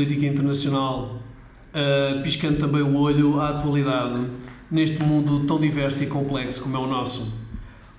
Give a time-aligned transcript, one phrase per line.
[0.00, 1.20] política internacional,
[1.74, 4.28] uh, piscando também o olho à atualidade
[4.70, 7.30] neste mundo tão diverso e complexo como é o nosso.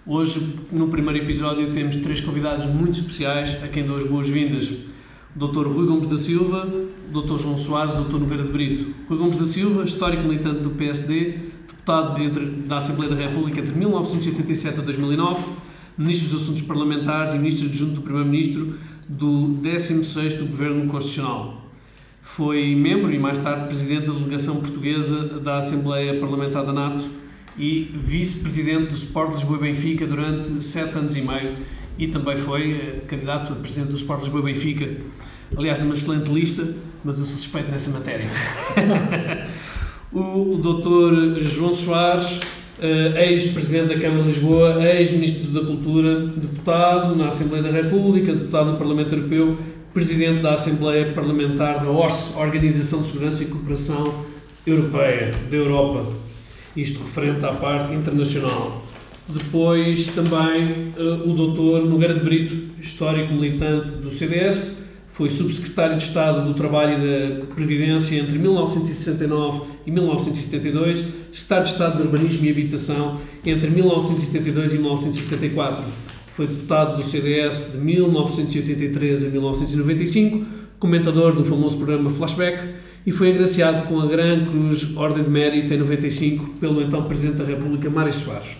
[0.03, 4.71] Hoje, no primeiro episódio, temos três convidados muito especiais a quem dou as boas-vindas.
[5.35, 5.67] O Dr.
[5.67, 7.37] Rui Gomes da Silva, o Dr.
[7.37, 8.17] João Soares e o Dr.
[8.17, 8.95] Nogueira de Brito.
[9.07, 11.37] Rui Gomes da Silva, histórico militante do PSD,
[11.67, 15.45] deputado entre, da Assembleia da República entre 1987 a 2009,
[15.95, 18.73] ministro dos Assuntos Parlamentares e ministro adjunto do Primeiro-Ministro
[19.07, 21.60] do 16º Governo Constitucional.
[22.21, 27.09] Foi membro e mais tarde presidente da delegação portuguesa da Assembleia Parlamentar da NATO
[27.57, 31.57] e vice-presidente do Sport Lisboa Benfica durante sete anos e meio
[31.97, 34.89] e também foi eh, candidato a presidente do Sport Lisboa Benfica,
[35.55, 36.67] aliás, numa excelente lista,
[37.03, 38.25] mas eu sou suspeito nessa matéria.
[40.11, 42.39] o, doutor João Soares
[42.79, 48.71] uh, ex-presidente da Câmara de Lisboa, ex-ministro da Cultura, deputado na Assembleia da República, deputado
[48.71, 49.57] no Parlamento Europeu,
[49.93, 54.25] presidente da Assembleia Parlamentar da OSCE, Organização de Segurança e Cooperação
[54.65, 56.05] Europeia, da Europa,
[56.75, 58.83] isto referente à parte internacional.
[59.27, 66.03] Depois também uh, o doutor Nogueira de Brito, histórico militante do CDS, foi subsecretário de
[66.03, 72.45] Estado do Trabalho e da Previdência entre 1969 e 1972, Estado de Estado de Urbanismo
[72.45, 75.83] e Habitação entre 1972 e 1974.
[76.31, 80.45] Foi deputado do CDS de 1983 a 1995,
[80.79, 82.69] comentador do famoso programa Flashback
[83.05, 87.37] e foi agraciado com a Gran Cruz Ordem de Mérito em 95 pelo então Presidente
[87.37, 88.55] da República, Mário Soares.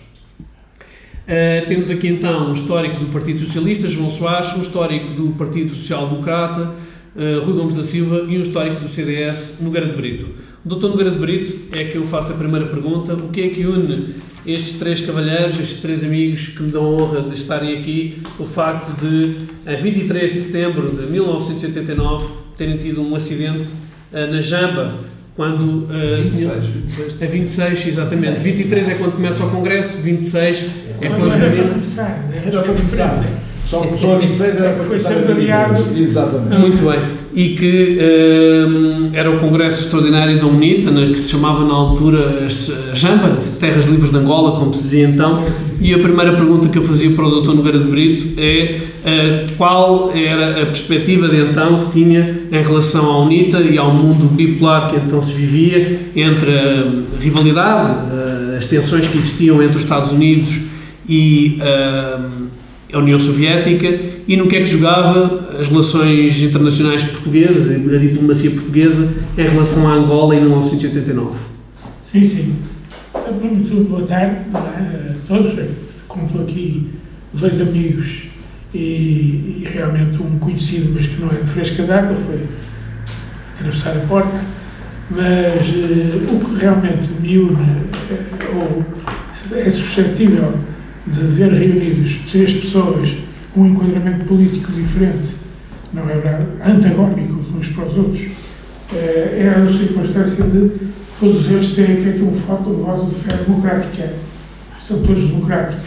[1.22, 5.70] Uh, temos aqui então um histórico do Partido Socialista, João Soares, um histórico do Partido
[5.70, 6.74] Social Democrata,
[7.16, 10.26] uh, Rui Gomes da Silva e um histórico do CDS, Nogueira de Brito.
[10.62, 13.14] Doutor Nogueira de Brito é que eu faço a primeira pergunta.
[13.14, 14.14] O que é que une
[14.46, 18.44] estes três cavalheiros, estes três amigos que me dão a honra de estarem aqui, o
[18.44, 19.36] facto de,
[19.66, 22.26] a 23 de setembro de 1989,
[22.56, 23.68] terem tido um acidente
[24.12, 24.96] uh, na Jamba,
[25.36, 25.84] quando...
[25.84, 27.22] Uh, 26, 26.
[27.22, 28.40] A 26, exatamente.
[28.40, 30.66] 23 é quando começa o Congresso, 26
[31.00, 31.32] é quando...
[31.32, 32.30] Era para começar.
[32.34, 33.24] Era para começar.
[33.64, 35.98] Só começou a 26, era para Foi sempre adiado.
[35.98, 36.60] Exatamente.
[36.60, 37.21] Muito bem.
[37.34, 37.98] E que
[38.68, 42.46] um, era o Congresso Extraordinário da UNITA, né, que se chamava na altura
[42.92, 45.42] Jamba, Terras Livres de Angola, como se dizia então.
[45.80, 47.54] E a primeira pergunta que eu fazia para o Dr.
[47.54, 53.10] Nogueira de Brito é uh, qual era a perspectiva de então que tinha em relação
[53.10, 58.66] à UNITA e ao mundo bipolar que então se vivia, entre a rivalidade, uh, as
[58.66, 60.60] tensões que existiam entre os Estados Unidos
[61.08, 61.58] e.
[61.60, 62.61] Uh,
[62.92, 63.98] a União Soviética
[64.28, 69.88] e no que é que jogava as relações internacionais portuguesas, a diplomacia portuguesa, em relação
[69.88, 71.38] à Angola em 1989.
[72.10, 72.54] Sim, sim.
[73.40, 75.52] Muito boa tarde a todos.
[76.06, 76.90] Conto aqui
[77.32, 78.24] dois amigos
[78.74, 82.40] e, e, realmente um conhecido, mas que não é de fresca data, foi
[83.54, 84.40] atravessar a porta.
[85.10, 88.84] Mas uh, o que realmente me une, uh,
[89.52, 90.54] ou é suscetível
[91.06, 93.16] de ver reunidos três pessoas
[93.52, 95.34] com um enquadramento político diferente,
[95.92, 98.26] não é verdade, antagónico uns para os outros,
[98.94, 100.70] eh, é a circunstância de
[101.20, 104.14] todos eles terem feito um voto, de fé democrática.
[104.80, 105.84] São todos democráticos.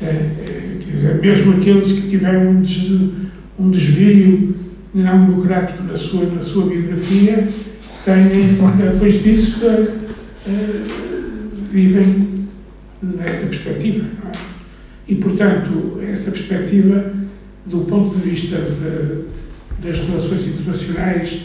[0.00, 3.12] É, é, quer dizer, mesmo aqueles que tiveram um,
[3.58, 4.56] um desvio
[4.92, 7.48] não democrático na sua, na sua biografia,
[8.04, 8.58] têm,
[8.92, 9.60] depois disso,
[11.70, 12.41] vivem
[13.02, 14.06] nesta perspectiva.
[14.26, 14.38] É?
[15.08, 17.12] E, portanto, essa perspectiva,
[17.66, 21.42] do ponto de vista de, das relações internacionais,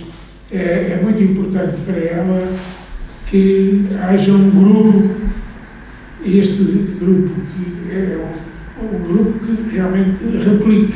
[0.51, 2.55] é, é, muito importante para ela
[3.25, 5.15] que haja um grupo,
[6.23, 6.63] este
[6.99, 10.93] grupo que é um, um grupo que realmente replique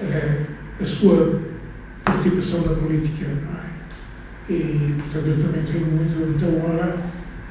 [0.00, 0.40] é,
[0.82, 1.40] a sua
[2.04, 3.26] participação na política.
[3.26, 4.52] É?
[4.52, 6.96] E, portanto, eu também tenho muito, muita honra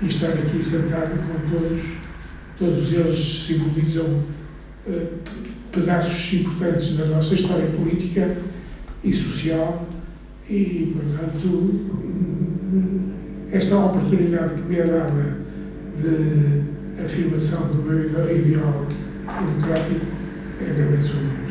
[0.02, 2.03] em estar aqui sentado com todos
[2.64, 4.06] todos eles simbolizam
[4.88, 5.08] uh,
[5.72, 8.38] pedaços importantes da nossa história política
[9.04, 9.86] e social
[10.50, 11.92] e, portanto,
[13.52, 15.38] esta oportunidade que me é dada
[16.02, 18.88] de afirmação do meu ideal
[19.26, 20.06] democrático
[20.62, 21.44] agradeço muito.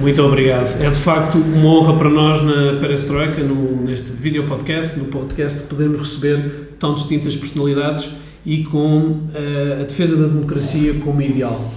[0.00, 0.82] Muito obrigado.
[0.82, 5.62] É de facto uma honra para nós na Perestroika, no, neste vídeo podcast, no podcast,
[5.64, 8.08] podermos receber tão distintas personalidades
[8.46, 11.68] e com uh, a defesa da democracia como ideal.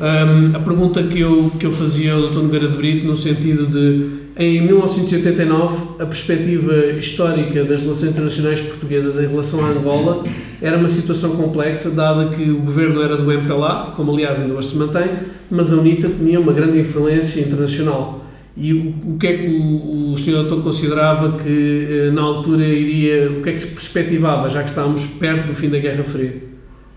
[0.00, 2.42] Um, a pergunta que eu, que eu fazia ao Dr.
[2.42, 9.18] Nogueira de Brito, no sentido de, em 1989, a perspectiva histórica das relações internacionais portuguesas
[9.18, 10.22] em relação à Angola
[10.62, 14.68] era uma situação complexa, dada que o governo era do MPLA, como aliás ainda hoje
[14.68, 15.10] se mantém,
[15.50, 18.24] mas a UNITA tinha uma grande influência internacional.
[18.60, 20.14] E o, o que é que o, o.
[20.14, 25.06] Doutor considerava que na altura iria, o que é que se perspectivava, já que estávamos
[25.06, 26.42] perto do fim da Guerra Fria?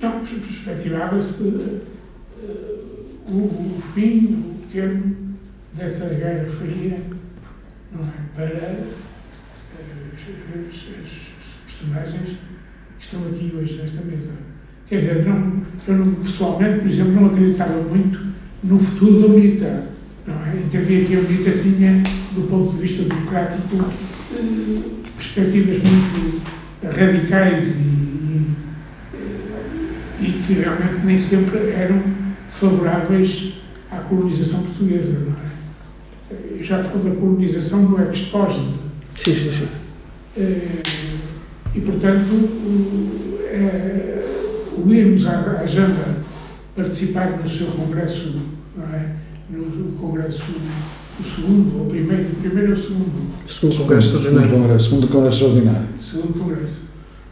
[0.01, 1.81] Não, perspectivava-se uh,
[3.27, 5.15] o, o, fim, o termo
[5.73, 6.99] dessa Guerra Fria
[7.93, 8.11] não é?
[8.35, 8.87] para uh,
[10.67, 11.11] as, as
[11.65, 12.29] personagens
[12.97, 14.31] que estão aqui hoje nesta mesa.
[14.87, 18.19] Quer dizer, não, eu não, pessoalmente, por exemplo, não acreditava muito
[18.63, 19.90] no futuro da UNITA.
[20.27, 20.57] Não é?
[20.57, 22.03] Entendia que a UNITA tinha,
[22.33, 23.85] do ponto de vista democrático,
[24.33, 26.41] eh, perspectivas muito
[26.83, 28.55] radicais e, e,
[29.13, 29.17] eh,
[30.19, 32.01] e, que realmente nem sempre eram
[32.49, 33.53] favoráveis
[33.89, 35.19] à colonização portuguesa.
[35.19, 36.59] Não é?
[36.59, 38.53] Eu já falo da colonização do expós.
[38.53, 39.67] Sim, sim, sim.
[40.37, 40.81] Eh,
[41.73, 42.49] e, portanto,
[43.49, 44.23] é,
[44.77, 46.17] o irmos à, à agenda
[46.75, 48.41] participar no seu congresso,
[48.75, 49.20] não é?
[49.51, 50.43] No congresso
[51.19, 53.47] o segundo, ou primeiro, o primeiro ou o segundo?
[53.47, 54.49] Segundo congresso extraordinário.
[54.49, 55.87] Segundo congresso, segundo congresso extraordinário.
[56.01, 56.79] Segundo congresso.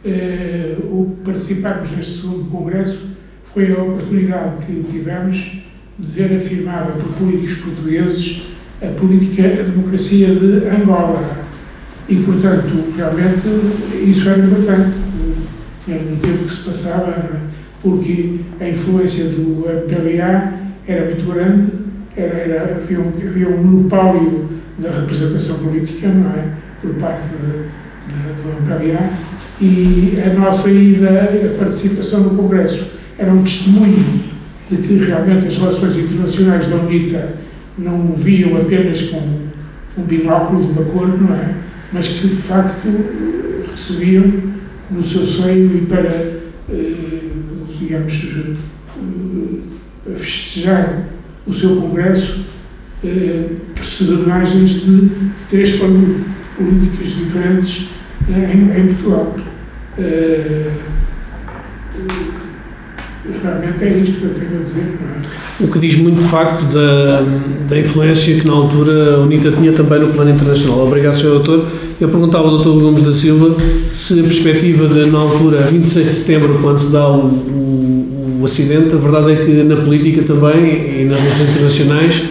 [0.04, 2.98] Eh, o participarmos neste segundo congresso
[3.44, 5.62] foi a oportunidade que tivemos
[5.98, 8.42] de ver afirmada por políticos portugueses
[8.82, 11.38] a política, a democracia de Angola.
[12.08, 13.42] E, portanto, realmente
[14.02, 14.96] isso era importante
[15.86, 17.40] no tempo que se passava,
[17.82, 21.79] porque a influência do MPLA era muito grande,
[22.16, 24.48] era, era, havia, um, havia um monopólio
[24.78, 26.44] da representação política, não é?
[26.80, 29.10] Por parte do MPLA,
[29.60, 31.08] e a nossa ida,
[31.54, 32.86] a participação no Congresso,
[33.18, 34.30] era um testemunho
[34.70, 37.34] de que realmente as relações internacionais da UNITA
[37.76, 39.18] não viam apenas com
[39.98, 41.54] um binóculo de uma cor, não é?
[41.92, 42.88] Mas que de facto
[43.70, 44.24] recebiam
[44.90, 46.40] no seu seio e para,
[46.70, 47.20] eh,
[47.78, 48.26] digamos,
[50.06, 51.02] eh, festejar
[51.46, 52.40] o seu congresso,
[53.04, 53.44] eh,
[53.74, 55.10] personagens de
[55.48, 57.88] três políticas diferentes
[58.28, 59.36] em, em Portugal.
[63.42, 65.64] Realmente é isto que eu tenho a dizer, é?
[65.64, 67.22] O que diz muito de facto da,
[67.68, 70.86] da influência que na altura a UNITA tinha também no plano internacional.
[70.86, 71.28] Obrigado, Sr.
[71.28, 71.66] Doutor.
[72.00, 72.80] Eu perguntava ao Dr.
[72.80, 73.56] Gomes da Silva
[73.92, 77.26] se a perspectiva de, na altura, 26 de setembro, quando se dá o,
[78.40, 82.22] o, o acidente, a verdade é que na política também e nas relações internacionais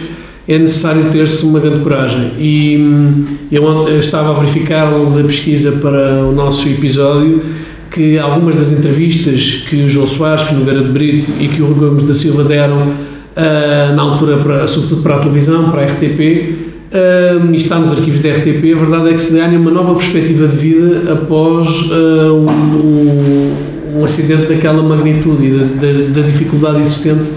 [0.48, 2.32] é necessário ter-se uma grande coragem.
[2.38, 7.42] E hum, eu estava a verificar ao da pesquisa para o nosso episódio
[7.90, 11.60] que algumas das entrevistas que o João Soares, que o Nogueira de Brito e que
[11.60, 15.82] o Rui Gomes da Silva deram uh, na altura, para, sobretudo para a televisão, para
[15.82, 19.58] a RTP, uh, e está nos arquivos da RTP, a verdade é que se ganha
[19.58, 23.52] uma nova perspectiva de vida após uh, um,
[24.00, 27.30] um, acidente daquela magnitude e da, da, da dificuldade existente.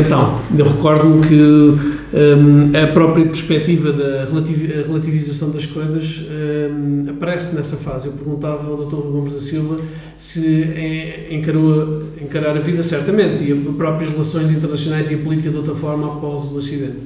[0.00, 6.24] então, eu recordo-me que um, a própria perspectiva da relativização das coisas
[6.70, 8.06] um, aparece nessa fase.
[8.06, 8.96] Eu perguntava ao Dr.
[9.10, 9.80] Gomes da Silva
[10.16, 15.50] se é, encarou encarar a vida certamente e as próprias relações internacionais e a política
[15.50, 16.98] de outra forma após o acidente.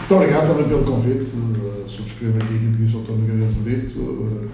[0.00, 1.26] Muito obrigado também pelo convite.
[1.86, 3.12] Subscrevo aqui aquilo que disse o Dr.
[3.12, 4.50] Miguel Bonito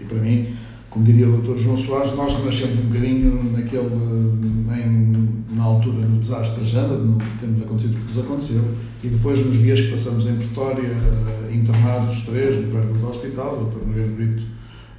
[0.00, 0.54] e para mim
[0.90, 1.56] como diria o Dr.
[1.58, 7.18] João Soares, nós renascemos um bocadinho naquele, em, na altura, no desastre da Jamba, no
[7.40, 8.64] termos acontecido o que nos aconteceu,
[9.04, 13.08] e depois nos dias que passamos em Pretória, eh, internados os três, no Verbo do
[13.08, 13.86] Hospital, o Dr.
[13.86, 14.42] Nogueira Brito,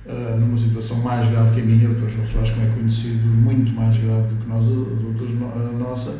[0.05, 2.09] uh, numa situação mais grave que a minha, o Dr.
[2.09, 6.15] João Soares, como é conhecido, muito mais grave do que nós, outros, a nossa,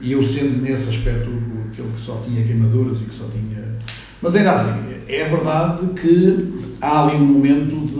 [0.00, 1.30] e eu sendo nesse aspecto
[1.70, 3.76] aquele que só tinha queimaduras e que só tinha.
[4.20, 7.95] Mas ainda assim, é verdade que há ali um momento de,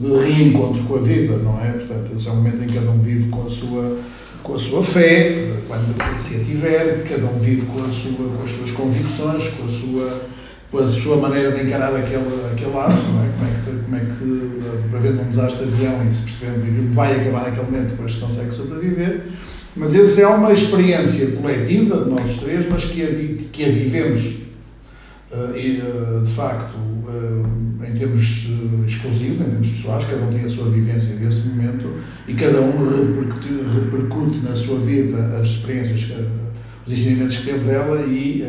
[0.00, 1.72] de, reencontro com a vida, não é?
[1.72, 3.98] Portanto, esse é um momento em que cada um vive com a sua,
[4.42, 8.42] com a sua fé, quando se a tiver, cada um vive com, a sua, com
[8.42, 10.22] as suas convicções, com a sua,
[10.70, 13.28] com a sua maneira de encarar aquele, aquele lado, não é?
[13.38, 16.94] Como é que, como é que havendo um desastre de avião e se percebendo que
[16.94, 19.22] vai acabar naquele momento, depois se consegue sobreviver.
[19.74, 23.06] Mas essa é uma experiência coletiva de nós três, mas que a,
[23.50, 24.51] que a vivemos
[25.56, 28.48] e, uh, de facto, uh, em termos
[28.86, 31.88] exclusivos, em termos pessoais, cada um tem a sua vivência desse momento
[32.28, 36.10] e cada um repercute, repercute na sua vida as experiências,
[36.86, 38.46] os ensinamentos que teve dela e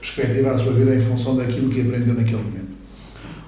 [0.00, 2.66] perspectiva a sua vida em função daquilo que aprendeu naquele momento.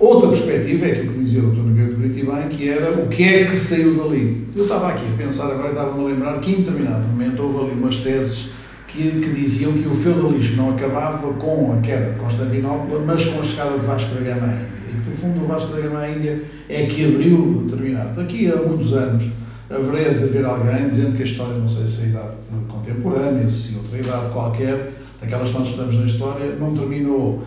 [0.01, 1.59] Outra perspectiva é aquilo que dizia o Dr.
[1.59, 4.47] Nogueira de que era o que é que saiu dali.
[4.55, 7.81] Eu estava aqui a pensar agora, estava-me a lembrar que em determinado momento houve ali
[7.81, 8.58] umas teses
[8.99, 13.41] que, que, diziam que o feudalismo não acabava com a queda de Constantinopla, mas com
[13.41, 14.69] a chegada de Vasco da Gama à Índia.
[14.89, 18.17] E que, no fundo, o Vasco da Gama à Índia é que abriu determinado.
[18.17, 19.31] Daqui a muitos anos
[19.71, 22.35] haveria de haver alguém dizendo que a história, não sei se é a idade
[22.67, 27.45] contemporânea, se outra idade qualquer, daquelas que nós estudamos na história, não terminou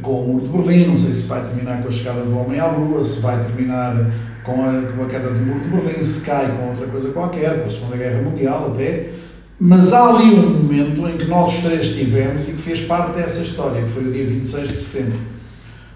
[0.00, 2.60] com o Muro de Berlim, não sei se vai terminar com a chegada do homem
[2.60, 3.96] à Lua, se vai terminar
[4.44, 7.60] com a, com a queda do Muro de Berlim, se cai com outra coisa qualquer,
[7.60, 9.10] com a Segunda Guerra Mundial até,
[9.66, 13.42] mas há ali um momento em que nós três tivemos e que fez parte dessa
[13.42, 15.18] história, que foi o dia 26 de setembro.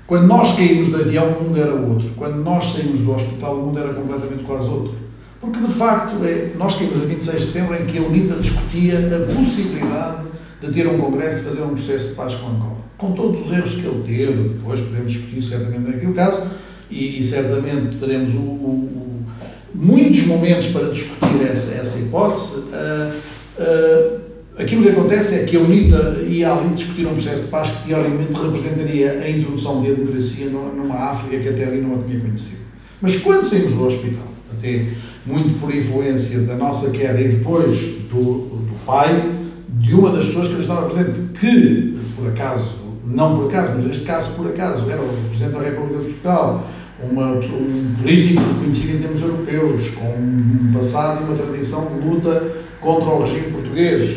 [0.07, 2.09] Quando nós caímos do avião, o mundo era outro.
[2.17, 4.95] Quando nós saímos do hospital, o mundo era completamente quase outro.
[5.39, 9.01] Porque, de facto, é, nós caímos a 26 de setembro em que a UNITA discutia
[9.01, 10.29] a possibilidade
[10.63, 12.79] de ter um congresso, de fazer um processo de paz com Angola.
[12.97, 16.43] Com todos os erros que ele teve, depois podemos discutir certamente naquele caso,
[16.91, 19.27] e, e certamente teremos o, o, o,
[19.75, 22.61] muitos momentos para discutir essa, essa hipótese.
[22.61, 24.21] Uh, uh,
[24.57, 27.89] aquilo que acontece é que a UNITA ia ali discutir um processo de paz que
[27.89, 32.59] teoricamente representaria a introdução da democracia numa África que até ali não a tinha conhecido.
[33.01, 34.87] Mas quando saímos do hospital, até
[35.25, 37.77] muito por influência da nossa queda e depois
[38.11, 39.31] do, do pai,
[39.69, 43.87] de uma das pessoas que ali estava presente, que, por acaso, não por acaso, mas
[43.87, 46.67] neste caso por acaso, era o Presidente da República de Portugal,
[47.01, 52.57] uma, um político reconhecido em termos europeus, com um passado e uma tradição de luta
[52.81, 54.17] contra o regime português,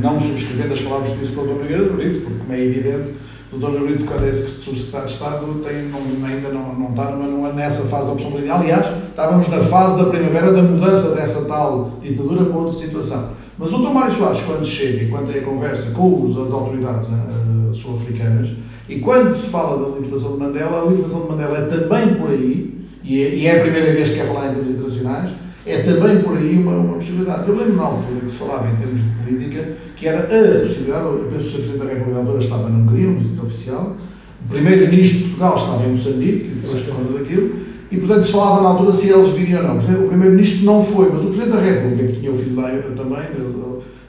[0.00, 1.48] não subscrevendo as palavras que disse o Dr.
[1.48, 3.14] Nogueira de Brito, porque, como é evidente,
[3.52, 3.80] o Dr.
[3.80, 7.84] Brito, quando é subsecretário de Estado, tem, não, ainda não, não está numa, numa, nessa
[7.84, 8.54] fase da opção política.
[8.54, 13.30] Aliás, estávamos na fase da primavera da mudança dessa tal ditadura para outra situação.
[13.58, 13.90] Mas o Dr.
[13.90, 18.50] Mário Soares, quando chega e quando é a conversa com as autoridades uh, sul-africanas,
[18.88, 22.30] e quando se fala da libertação de Mandela, a libertação de Mandela é também por
[22.30, 25.30] aí, e é, e é a primeira vez que quer falar em internacionais,
[25.68, 27.48] é também por aí uma, uma possibilidade.
[27.48, 31.04] Eu lembro na altura que se falava em termos de política, que era a possibilidade,
[31.04, 33.96] eu penso que o Presidente da República estava na Hungria, no visita oficial,
[34.44, 37.56] o Primeiro-Ministro de Portugal estava em Moçambique, depois de conta daquilo,
[37.90, 39.78] e portanto se falava na altura se eles viriam ou não.
[39.78, 43.18] O Primeiro-Ministro não foi, mas o Presidente da República, que tinha o filho lá também,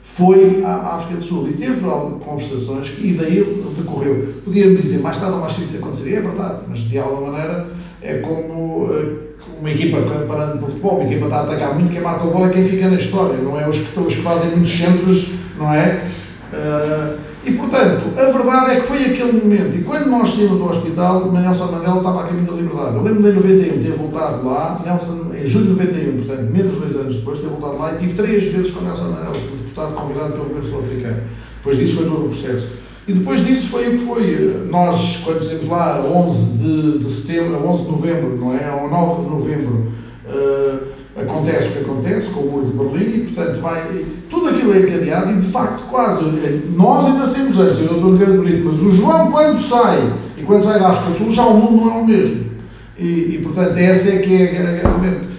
[0.02, 1.80] foi à África do Sul e teve
[2.24, 4.34] conversações e daí decorreu.
[4.44, 7.68] Podia-me dizer mais tarde ou mais cedo isso aconteceria, é verdade, mas de alguma maneira
[8.02, 9.29] é como eh,
[9.60, 12.30] uma equipa, parando para o futebol, uma equipa está a atacar muito, quem marca o
[12.30, 15.28] gol é quem fica na história, não é os que, os que fazem muitos centros,
[15.58, 16.06] não é?
[16.52, 20.64] Uh, e portanto, a verdade é que foi aquele momento, e quando nós saímos do
[20.64, 22.96] hospital, Nelson Mandela estava a caminho da liberdade.
[22.96, 26.74] Eu lembro de em 91 ter voltado lá, Nelson, em julho de 91, portanto, menos
[26.74, 29.94] de dois anos depois, ter voltado lá e tive três vezes com Nelson Mandela, deputado
[29.94, 31.22] convidado pelo governo sul-africano.
[31.56, 32.79] Depois disso foi todo o processo.
[33.10, 34.66] E depois disso foi o que foi.
[34.70, 38.72] Nós, quando saímos lá, 11 de, de setembro, 11 de novembro, não é?
[38.72, 39.92] Ou 9 de novembro,
[40.28, 40.78] uh,
[41.20, 44.04] acontece o que acontece com o muro de Berlim e, portanto, vai.
[44.30, 46.24] Tudo aquilo é encadeado e, de facto, quase.
[46.76, 50.42] Nós ainda saímos antes, eu não estou dizer bonito, mas o João, quando sai, e
[50.42, 52.44] quando sai da África do Sul, já o mundo não é o mesmo.
[52.96, 55.30] E, e portanto, essa é que é grande momento.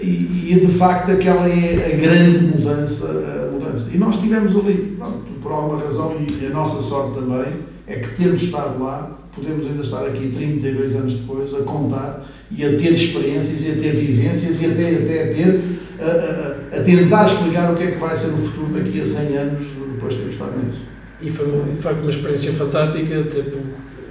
[0.00, 3.47] E, e, de facto, aquela é a grande mudança.
[3.92, 4.96] E nós estivemos ali.
[4.96, 7.44] Pronto, por alguma razão, e a nossa sorte também,
[7.86, 12.64] é que tendo estado lá, podemos ainda estar aqui 32 anos depois a contar e
[12.64, 15.60] a ter experiências e a ter vivências e até, até a ter,
[16.00, 19.04] a, a, a tentar explicar o que é que vai ser o futuro daqui a
[19.04, 20.80] 100 anos depois de ter estado nisso.
[21.20, 23.42] E foi, de facto, uma experiência fantástica, até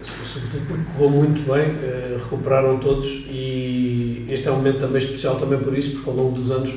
[0.02, 5.36] sobretudo porque correu muito bem, eh, recuperaram todos e este é um momento também especial
[5.36, 6.74] também por isso, porque ao longo dos anos,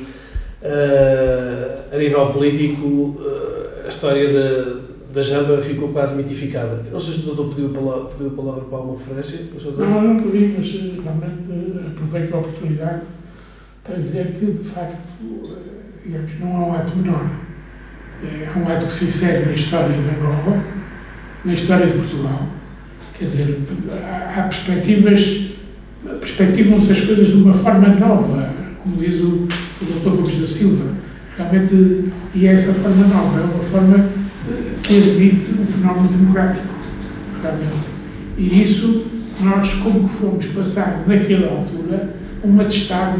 [0.62, 4.81] eh, a nível político, eh, a história da,
[5.14, 6.83] da Jamba ficou quase mitificada.
[6.87, 9.47] Eu não sei se o doutor pediu a palavra, pediu a palavra para alguma referência.
[9.79, 13.02] Não, não pedi, mas eh, realmente aproveito a oportunidade
[13.83, 14.99] para dizer que, de facto,
[16.05, 17.31] digamos, não é um ato menor.
[18.23, 20.62] É um ato que se insere na história de Angola,
[21.43, 22.47] na história de Portugal.
[23.19, 23.59] Quer dizer,
[24.37, 25.52] há, perspectivas,
[26.21, 28.52] perspectivam-se as coisas de uma forma nova,
[28.83, 29.49] como diz o
[29.90, 30.11] Dr.
[30.11, 34.11] Gomes da Silva realmente, e é essa forma nova, é uma forma
[34.49, 36.66] eh, que admite um fenómeno democrático,
[37.42, 37.88] realmente.
[38.37, 39.06] E isso,
[39.40, 43.18] nós, como que fomos passar naquela altura, um atestado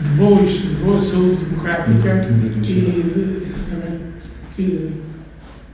[0.00, 2.82] de boa, de boa saúde democrática e, de,
[3.70, 4.00] também,
[4.54, 4.92] que,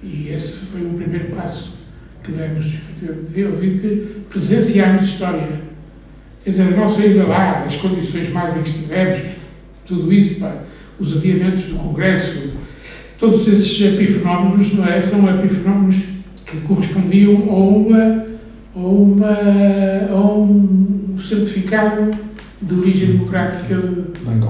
[0.02, 1.78] e esse foi o primeiro passo
[2.22, 2.66] que demos,
[3.34, 5.60] Deus, e que presenciámos história.
[6.44, 9.18] Quer dizer, nossa ida lá, as condições mais em que estivemos,
[9.96, 10.62] tudo isso, pá,
[10.98, 12.50] os adiamentos do Congresso,
[13.18, 15.96] todos esses epifenómenos não é, são epifenómenos
[16.46, 18.26] que correspondiam a uma,
[18.74, 19.38] a uma,
[20.10, 22.10] a um certificado
[22.60, 23.76] de origem democrática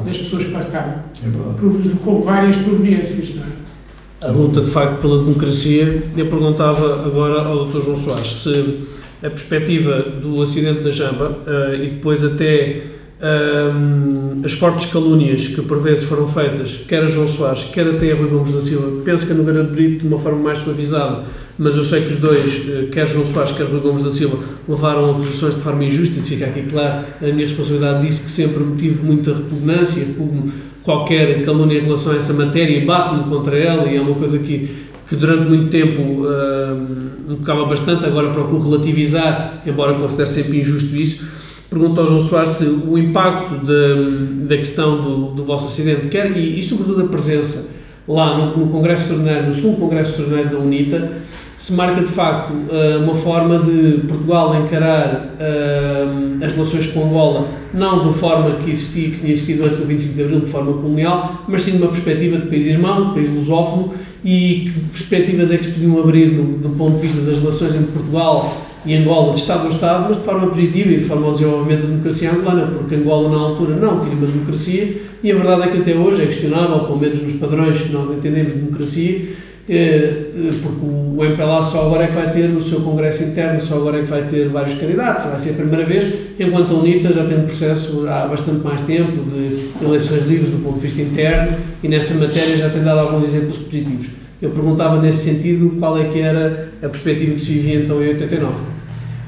[0.04, 0.94] das pessoas que lá estavam,
[1.24, 3.34] é com várias proveniências.
[3.34, 4.28] Não é?
[4.28, 6.04] A luta, de facto, pela democracia.
[6.16, 7.80] Eu perguntava agora ao Dr.
[7.80, 8.84] João Soares se
[9.22, 12.82] a perspectiva do acidente da Jamba uh, e depois até
[13.22, 18.10] um, as fortes calúnias que por vezes foram feitas, quer a João Soares, quer até
[18.10, 20.58] a Rui Gomes da Silva, penso que a Nogueira de Brito, de uma forma mais
[20.58, 21.22] suavizada,
[21.56, 24.38] mas eu sei que os dois, eh, quer João Soares, quer Rui Gomes da Silva,
[24.68, 28.64] levaram acusações de forma injusta, e fica aqui claro a minha responsabilidade disso, que sempre
[28.76, 30.52] tive muita repugnância, repugno
[30.82, 34.36] qualquer calúnia em relação a essa matéria e bato-me contra ela, e é uma coisa
[34.40, 34.68] que,
[35.08, 40.96] que durante muito tempo uh, me tocava bastante, agora procuro relativizar, embora considere sempre injusto
[40.96, 41.41] isso.
[41.72, 46.36] Pergunto ao João Soares se o impacto de, da questão do, do vosso acidente, quer,
[46.36, 47.70] e, e sobretudo a presença
[48.06, 51.12] lá no, no Congresso Extraordinário, no segundo Congresso Extraordinário da UNITA,
[51.56, 57.48] se marca de facto eh, uma forma de Portugal encarar eh, as relações com Angola
[57.72, 60.72] não de forma que, existia, que tinha existido antes do 25 de Abril, de forma
[60.74, 65.50] colonial, mas sim de uma perspectiva de país irmão, de país lusófono, e que perspectivas
[65.52, 68.94] é que se podiam abrir do, do ponto de vista das relações entre Portugal e
[68.96, 71.88] Angola de Estado a Estado, mas de forma positiva e de forma ao desenvolvimento da
[71.88, 75.78] democracia angolana, porque Angola na altura não tinha uma democracia e a verdade é que
[75.78, 79.20] até hoje é questionável, pelo menos nos padrões que nós entendemos de democracia,
[79.68, 83.60] eh, eh, porque o MPLA só agora é que vai ter o seu congresso interno,
[83.60, 86.78] só agora é que vai ter vários candidatos, vai ser a primeira vez, enquanto a
[86.78, 90.80] UNITA já tem um processo há bastante mais tempo de eleições livres do ponto de
[90.80, 94.21] vista interno e nessa matéria já tem dado alguns exemplos positivos.
[94.42, 98.08] Eu perguntava nesse sentido qual é que era a perspectiva que se vivia então em
[98.08, 98.52] 89.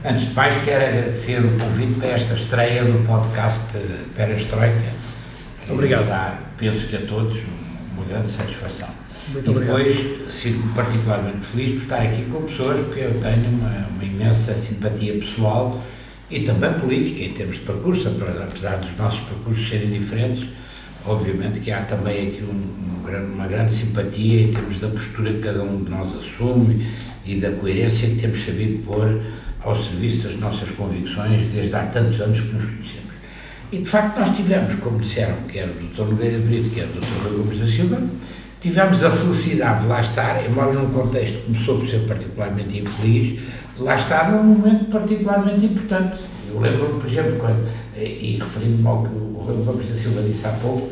[0.05, 3.65] Antes de mais, quero agradecer o convite para esta estreia do podcast
[4.17, 5.05] Perestroika
[5.71, 6.09] Obrigado.
[6.09, 7.39] Dar, penso que a todos,
[7.97, 8.89] uma grande satisfação.
[9.33, 9.97] Muito e depois
[10.29, 15.15] sinto-me particularmente feliz por estar aqui com pessoas, porque eu tenho uma, uma, imensa simpatia
[15.15, 15.81] pessoal
[16.29, 20.49] e também política em termos de percurso, apesar dos nossos percursos serem diferentes,
[21.07, 25.41] obviamente que há também aqui um, um, uma grande simpatia em termos da postura que
[25.41, 26.87] cada um de nós assume
[27.25, 29.21] e da coerência que temos sabido pôr
[29.63, 33.15] ao serviço das nossas convicções desde há tantos anos que nos conhecemos.
[33.73, 36.05] E de facto nós tivemos, como disseram, quer o Dr.
[36.11, 37.27] Nogueira Brito, quer o Dr.
[37.27, 38.03] Rui Gomes da Silva,
[38.61, 43.41] tivemos a felicidade de lá estar, embora num contexto que começou por ser particularmente infeliz,
[43.77, 46.19] de lá estar num momento particularmente importante.
[46.49, 50.47] Eu lembro-me, por exemplo, quando, e referindo-me ao que o Rui Gomes da Silva disse
[50.47, 50.91] há pouco,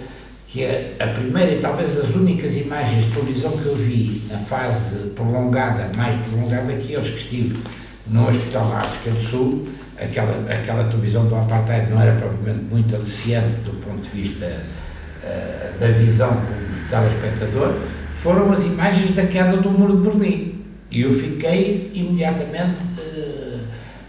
[0.49, 4.39] que é a primeira e talvez as únicas imagens de televisão que eu vi na
[4.39, 7.59] fase prolongada, mais prolongada que eles que estive
[8.07, 12.95] no Hospital da África do Sul, aquela, aquela televisão do apartheid não era propriamente muito
[12.95, 17.75] aliciante do ponto de vista uh, da visão do telespectador,
[18.15, 20.65] foram as imagens da queda do muro de Berlim.
[20.91, 23.52] E eu fiquei imediatamente uh,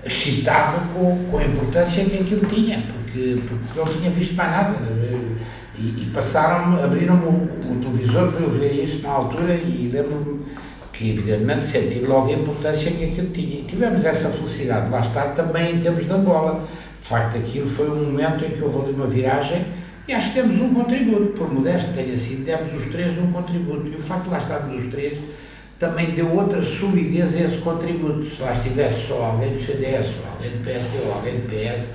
[0.06, 4.76] excitado com, com a importância que aquilo tinha, porque, porque não tinha visto mais nada.
[5.76, 10.42] E, e passaram abriram o, o televisor para eu ver isso na altura e lembro-me
[10.92, 13.60] que evidentemente senti logo a importância que aquilo tinha.
[13.60, 16.68] E tivemos essa felicidade de lá estar também em termos de Angola.
[17.02, 19.66] De facto, aquilo foi um momento em que houve ali uma viragem
[20.08, 23.88] e acho que temos um contributo, por modesto tenha sido, demos os três um contributo.
[23.88, 25.18] E o facto de lá estarmos os três
[25.80, 28.26] também deu outra solidez a esse contributo.
[28.26, 31.84] Se lá estivesse só alguém do CDS, ou alguém do PSD, ou alguém do PS,
[31.84, 31.88] uh,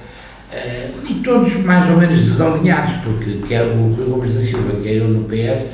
[0.53, 4.95] eh, e todos mais ou menos desalinhados, porque quer o Rui Gomes da Silva, quer
[4.95, 5.71] eu no PS,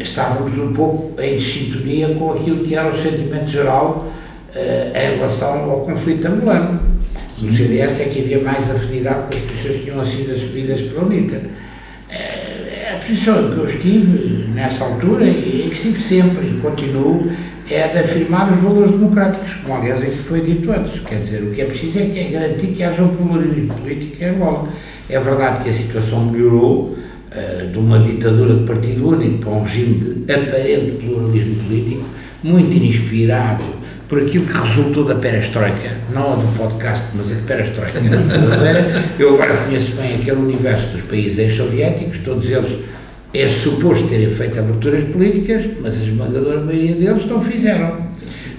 [0.00, 4.06] estávamos um pouco em sintonia com aquilo que era o sentimento geral
[4.54, 6.80] uh, em relação ao conflito angolano.
[7.40, 11.04] No CDS é que havia mais afinidade com as posições que tinham sido assumidas pela
[11.04, 11.40] UNITA.
[13.08, 17.30] Uh, a posição que eu estive nessa altura e que estive sempre e continuo
[17.70, 21.00] é de afirmar os valores democráticos, como aliás aqui foi dito antes.
[21.00, 24.22] Quer dizer, o que é preciso é que é garantir que haja um pluralismo político
[24.22, 24.68] em Angola.
[25.08, 26.96] É verdade que a situação melhorou,
[27.30, 32.04] eh, de uma ditadura de partido único para um regime de aparente pluralismo político,
[32.42, 33.64] muito inspirado
[34.08, 38.00] por aquilo que resultou da perestroika, não a do podcast, mas a perestroika
[39.18, 42.78] Eu agora conheço bem aquele universo dos países ex-soviéticos, todos eles
[43.32, 48.08] é suposto terem feito aberturas políticas, mas a esmagadora maioria deles não fizeram.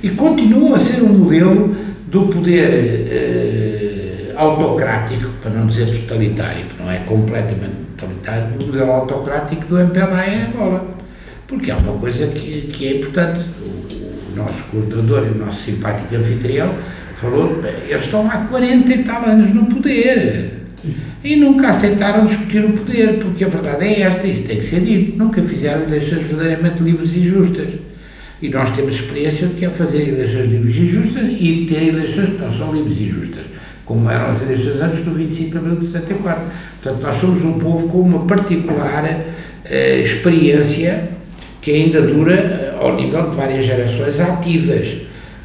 [0.03, 1.75] E continuam a ser um modelo
[2.07, 8.91] do poder eh, autocrático, para não dizer totalitário, que não é completamente totalitário do modelo
[8.91, 10.87] autocrático do MPLA em Angola.
[11.47, 13.41] Porque há uma coisa que, que é importante.
[13.61, 13.79] O,
[14.31, 16.71] o nosso coordenador e o nosso simpático anfitrião
[17.17, 20.58] falou, eles estão há 40 e tal anos no poder.
[21.23, 24.81] E nunca aceitaram discutir o poder, porque a verdade é esta, isso tem que ser
[24.81, 25.17] dito.
[25.17, 27.73] Nunca fizeram eleições verdadeiramente livres e justas.
[28.41, 32.29] E nós temos experiência do que é fazer eleições livres e justas e ter eleições
[32.29, 33.45] que não são livres e justas
[33.89, 36.43] como eram as eleições antes do 25 de abril de 74.
[36.79, 41.09] Portanto, nós somos um povo com uma particular uh, experiência
[41.59, 44.95] que ainda dura uh, ao nível de várias gerações ativas.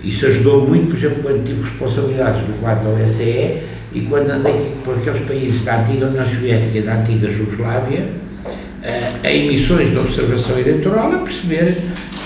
[0.03, 3.63] Isso ajudou muito, por exemplo, quando tive responsabilidades no quadro da OSCE
[3.95, 8.09] e quando andei por aqueles países da antiga União Soviética e da antiga Jugoslávia,
[8.45, 11.77] uh, em missões de observação eleitoral, a perceber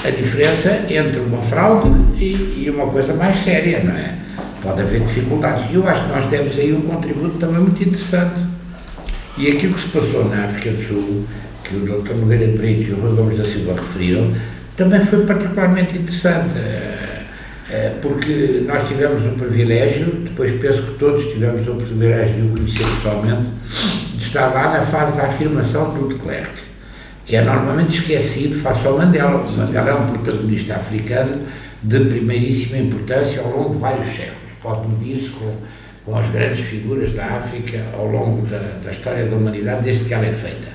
[0.04, 4.14] a diferença entre uma fraude e, e uma coisa mais séria, não é?
[4.62, 5.70] Pode haver dificuldades.
[5.70, 8.40] E eu acho que nós demos aí um contributo também muito interessante.
[9.36, 11.24] E aquilo que se passou na África do Sul,
[11.62, 12.14] que o Dr.
[12.14, 14.32] Nogueira Brito e o Gomes da Silva referiram,
[14.76, 16.97] também foi particularmente interessante, eh,
[18.00, 22.86] porque nós tivemos o privilégio, depois penso que todos tivemos o privilégio de o conhecer
[22.86, 23.46] pessoalmente,
[24.14, 26.50] de estar lá na fase da afirmação do de Klerk,
[27.26, 29.44] que é normalmente esquecido face ao Mandela.
[29.44, 31.42] O Mandela é um protagonista africano
[31.82, 34.52] de primeiríssima importância ao longo de vários séculos.
[34.62, 35.54] Pode medir-se com,
[36.06, 40.14] com as grandes figuras da África ao longo da, da história da humanidade, desde que
[40.14, 40.68] ela é feita.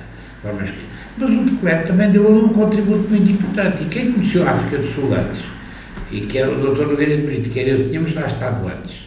[1.16, 3.82] Mas o de Klerk também deu ali um contributo muito importante.
[3.82, 5.40] E quem conheceu a África do Sul antes,
[6.10, 6.86] e que era o Dr.
[6.86, 9.06] Nogueira de Brito, que era eu, tínhamos lá estado antes,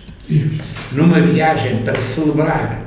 [0.91, 2.81] numa viagem para celebrar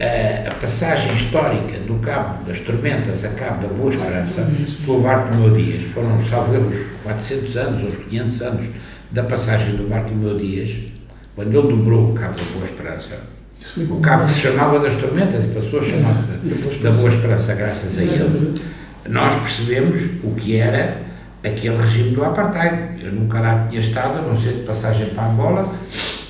[0.00, 4.48] a, a, passagem histórica do Cabo das Tormentas a Cabo da Boa Esperança
[4.84, 5.84] pelo Bartolomeu Dias.
[5.92, 8.66] Foram, salvo erros, 400 anos ou 500 anos
[9.10, 10.70] da passagem do Bartolomeu Dias,
[11.34, 13.38] quando ele dobrou o Cabo da Boa Esperança.
[13.76, 16.22] O cabo que se chamava das tormentas e passou a chamar-se
[16.82, 18.54] da Boa Esperança, graças a ele.
[19.08, 21.07] Nós percebemos o que era
[21.44, 23.02] aquele regime do apartheid.
[23.04, 25.74] Eu nunca lá tinha estado, a não ser de passagem para Angola,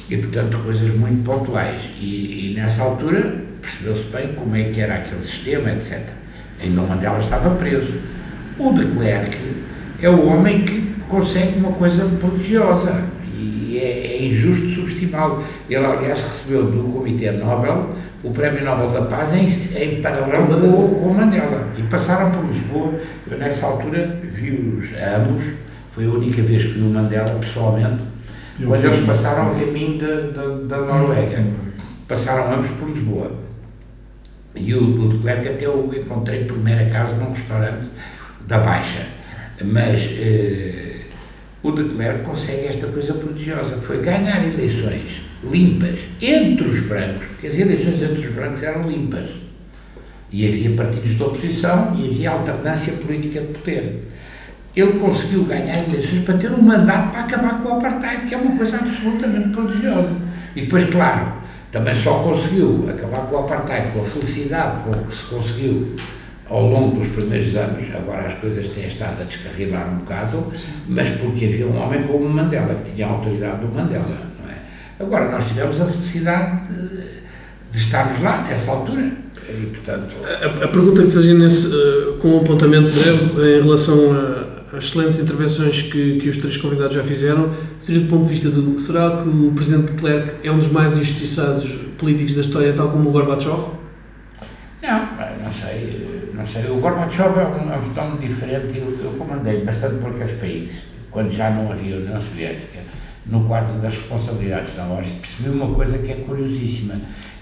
[0.08, 1.82] e portanto coisas muito pontuais.
[2.00, 6.00] E, e nessa altura percebeu-se bem como é que era aquele sistema, etc.
[6.62, 7.98] Ainda Mandela estava preso.
[8.58, 9.36] O de Klerk
[10.02, 15.44] é o homem que consegue uma coisa prodigiosa e é, é injusto subestimá-lo.
[15.68, 19.46] Ele, aliás, recebeu do Comitê Nobel o Prémio Nobel da Paz em,
[19.80, 21.68] em paralelo com, com o Mandela.
[21.76, 22.94] E passaram por Lisboa.
[23.30, 25.44] Eu, nessa altura, vi-os ambos.
[25.92, 28.02] Foi a única vez que vi o Mandela pessoalmente.
[28.64, 31.44] Quando eles passaram o caminho da, da, da Noruega.
[32.08, 33.30] Passaram ambos por Lisboa.
[34.54, 37.88] E o, o de Klerk até eu encontrei primeira casa num restaurante
[38.46, 39.06] da Baixa.
[39.62, 40.87] Mas eh,
[41.62, 47.26] o de Klerk consegue esta coisa prodigiosa, que foi ganhar eleições limpas entre os brancos,
[47.26, 49.28] porque as eleições entre os brancos eram limpas.
[50.30, 54.02] E havia partidos de oposição e havia alternância política de poder.
[54.76, 58.38] Ele conseguiu ganhar eleições para ter um mandato para acabar com o apartheid, que é
[58.38, 60.14] uma coisa absolutamente prodigiosa.
[60.54, 61.32] E depois, claro,
[61.72, 65.96] também só conseguiu acabar com o apartheid, com a felicidade com que se conseguiu
[66.50, 70.52] ao longo dos primeiros anos, agora as coisas têm estado a descarrilar um bocado,
[70.88, 74.06] mas porque havia um homem como o Mandela, que tinha a autoridade do Mandela,
[74.42, 74.56] não é?
[74.98, 76.96] Agora, nós tivemos a felicidade de,
[77.70, 79.12] de estarmos lá, nessa altura,
[79.48, 80.14] e portanto...
[80.24, 85.20] A, a pergunta que fazia nesse, uh, com um apontamento breve, em relação às excelentes
[85.20, 89.22] intervenções que, que os três convidados já fizeram, seria do ponto de vista do, será
[89.22, 93.12] que o Presidente Klerk é um dos mais injustiçados políticos da história, tal como o
[93.12, 93.76] Gorbachev?
[94.80, 94.98] Não,
[95.44, 96.07] não sei
[96.48, 98.78] sei, o Gorbachev é um, é um diferente.
[98.78, 102.80] Eu, eu comandei bastante por aqueles países, quando já não havia União Soviética,
[103.26, 106.94] no quadro das responsabilidades da ONU, percebi uma coisa que é curiosíssima,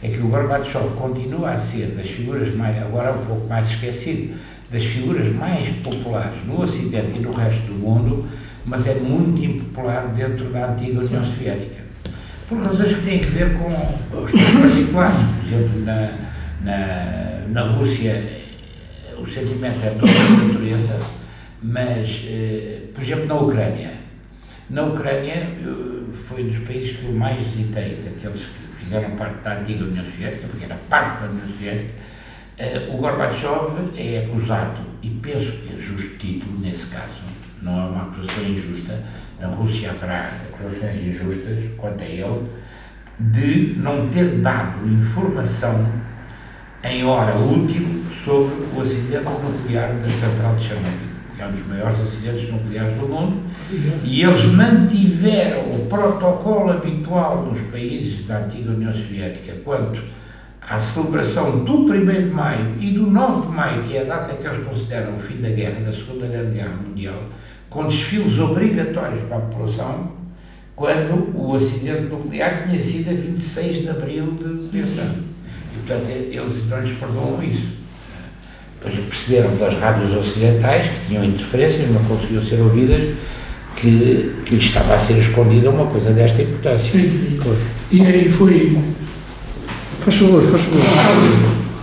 [0.02, 4.34] é que o Gorbachev continua a ser das figuras mais, agora um pouco mais esquecido,
[4.70, 8.26] das figuras mais populares no Ocidente e no resto do mundo,
[8.64, 11.86] mas é muito impopular dentro da antiga União Soviética.
[12.48, 13.68] Por razões que têm a ver com
[14.18, 16.10] os particulares, por exemplo, na,
[16.62, 18.45] na, na Rússia
[19.18, 21.00] o sentimento é de outra natureza,
[21.62, 23.92] mas, eh, por exemplo, na Ucrânia.
[24.68, 25.48] Na Ucrânia,
[26.12, 30.46] foi dos países que eu mais visitei, daqueles que fizeram parte da antiga União Soviética,
[30.48, 31.90] porque era parte da União Soviética.
[32.58, 37.22] Eh, o Gorbachev é acusado, e penso que é justo título nesse caso,
[37.62, 39.02] não é uma acusação injusta,
[39.40, 42.48] na Rússia haverá acusações injustas quanto a ele,
[43.18, 45.86] de não ter dado informação
[46.84, 51.66] em hora útil sobre o acidente nuclear da central de Chernobyl, que é um dos
[51.66, 53.42] maiores acidentes nucleares do mundo,
[54.04, 60.02] e eles mantiveram o protocolo habitual nos países da antiga União Soviética quanto
[60.60, 64.34] à celebração do 1 de maio e do 9 de maio, que é a data
[64.34, 67.22] que eles consideram o fim da guerra, da Segunda Guerra Mundial,
[67.70, 70.12] com desfiles obrigatórios para a população,
[70.74, 74.36] quando o acidente nuclear tinha sido a 26 de abril
[74.70, 75.25] desse ano.
[75.84, 77.68] Portanto, eles não lhes perdoam isso.
[78.82, 83.14] Depois perceberam das rádios ocidentais, que tinham interferências, não conseguiam ser ouvidas,
[83.76, 86.92] que, que lhes estava a ser escondida uma coisa desta importância.
[86.92, 87.36] Sim, sim.
[87.40, 87.58] Claro.
[87.90, 88.78] E aí foi.
[90.00, 90.80] Faz favor, faz favor.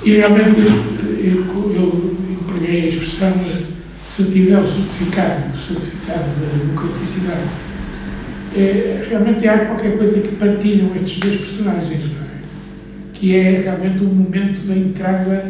[0.03, 3.33] E realmente eu, eu empreguei a expressão
[4.03, 7.47] certidão, certificado, certificado da democraticidade.
[8.55, 12.22] É, realmente há qualquer coisa que partilham estes dois personagens, não é?
[13.23, 15.49] Que é realmente o momento da entrada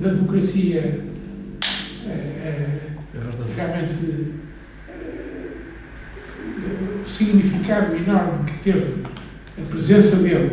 [0.00, 1.02] da democracia.
[2.06, 3.18] É, é, é
[3.56, 4.32] realmente realmente
[4.88, 5.56] eh,
[7.04, 8.94] o significado enorme que teve
[9.60, 10.50] a presença dele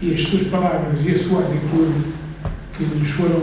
[0.00, 2.06] e as suas palavras e a sua atitude
[2.72, 3.40] que nos foram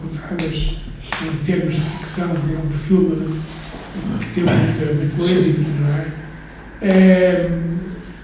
[0.00, 0.78] contadas
[1.20, 3.38] em termos de ficção, de um filme
[4.18, 6.06] que teve muito, muito êxito, não é?
[6.80, 7.58] é?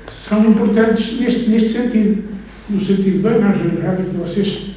[0.09, 2.40] São importantes neste, neste sentido.
[2.71, 4.77] No sentido, bem, nós realmente vocês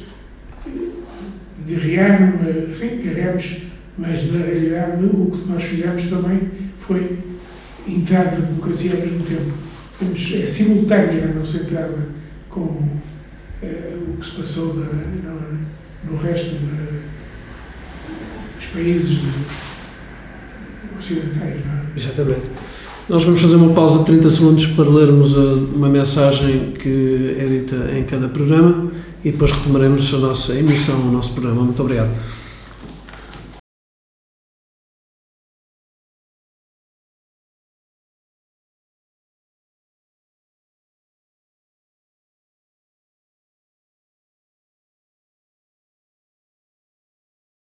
[1.64, 3.00] guerrearam, enfim,
[3.96, 7.18] mas na realidade o que nós fizemos também foi
[7.86, 9.52] entrar na democracia ao mesmo tempo.
[9.92, 12.08] Fomos, é simultânea a nossa entrada
[12.50, 12.88] com
[13.62, 16.56] é, o que se passou na, no, no resto
[18.56, 19.20] dos países
[20.98, 21.64] ocidentais.
[21.64, 21.82] Não é?
[21.96, 22.73] Exatamente.
[23.06, 27.92] Nós vamos fazer uma pausa de 30 segundos para lermos uma mensagem que é dita
[27.98, 28.90] em cada programa
[29.22, 31.62] e depois retomaremos a nossa emissão, o nosso programa.
[31.62, 32.10] Muito obrigado.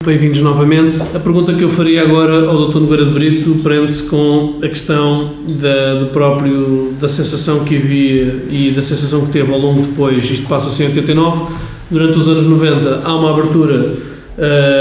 [0.05, 1.01] Bem-vindos novamente.
[1.15, 2.79] A pergunta que eu faria agora ao Dr.
[2.79, 8.71] Nogueira de Brito prende-se com a questão da, do próprio, da sensação que havia e
[8.77, 11.55] da sensação que teve ao longo depois, isto passa-se em 89,
[11.91, 13.95] durante os anos 90 há uma abertura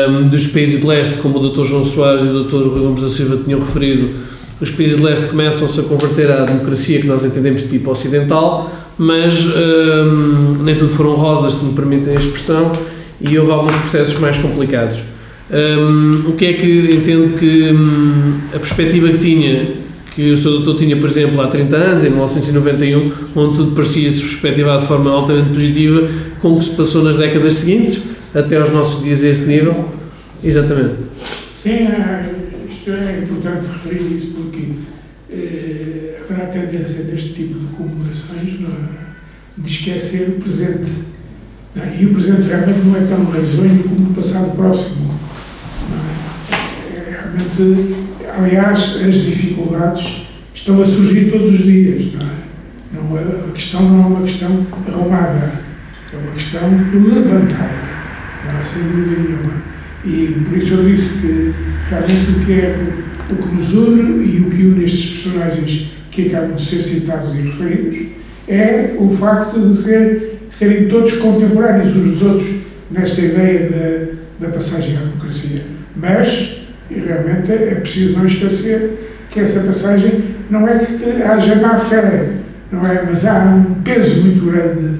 [0.09, 1.63] um, dos países de leste, como o Dr.
[1.63, 2.67] João Soares e o Dr.
[2.67, 4.09] Rui Gomes da Silva tinham referido,
[4.59, 8.69] os países de leste começam-se a converter à democracia que nós entendemos de tipo ocidental,
[8.97, 12.73] mas um, nem tudo foram rosas, se me permitem a expressão,
[13.23, 14.99] e houve alguns processos mais complicados.
[15.49, 19.71] Um, o que é que entende que um, a perspectiva que tinha,
[20.13, 20.49] que o Sr.
[20.49, 25.11] Doutor tinha, por exemplo, há 30 anos, em 1991, onde tudo parecia-se perspectivado de forma
[25.11, 26.09] altamente positiva,
[26.39, 28.01] com o que se passou nas décadas seguintes,
[28.33, 29.89] até aos nossos dias a esse nível?
[30.43, 30.95] Exatamente.
[31.61, 32.29] Sim, é,
[32.69, 34.67] isto é importante referir isso porque
[35.31, 39.61] eh, haverá tendência neste tipo de comemorações é?
[39.61, 41.12] de esquecer o presente.
[41.75, 42.01] É?
[42.01, 45.13] E o presente realmente não é tão risonho como o passado próximo
[47.33, 47.95] realmente,
[48.37, 52.13] aliás, as dificuldades estão a surgir todos os dias.
[52.13, 53.23] Não é?
[53.23, 55.51] Não, a questão não é uma questão arrumada,
[56.13, 57.73] é uma questão levantada,
[58.45, 58.63] não é?
[58.63, 59.63] sem dúvida nenhuma.
[60.05, 61.53] E por isso eu disse que
[61.89, 62.93] realmente o que é
[63.29, 67.33] o que nos une e o que une estes personagens que acabam de ser citados
[67.33, 68.07] e referidos
[68.47, 72.49] é o facto de ser, serem todos contemporâneos uns dos outros
[72.89, 73.69] nesta ideia
[74.39, 75.63] da, da passagem à democracia.
[75.95, 76.57] Mas
[76.89, 82.33] realmente é preciso não esquecer que essa passagem não é que haja má fé,
[82.71, 83.03] não é?
[83.03, 84.99] Mas há um peso muito grande,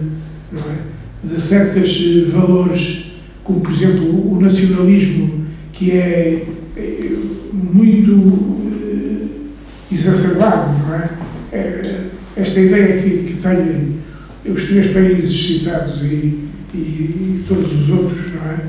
[0.52, 0.76] não é?
[1.24, 3.12] De certos valores,
[3.44, 7.10] como por exemplo o nacionalismo, que é, é
[7.54, 11.10] muito eh, exacerbado, não é?
[11.52, 12.00] é?
[12.36, 14.03] Esta ideia que, que têm
[14.45, 18.60] os três países citados e, e, e todos os outros, não é?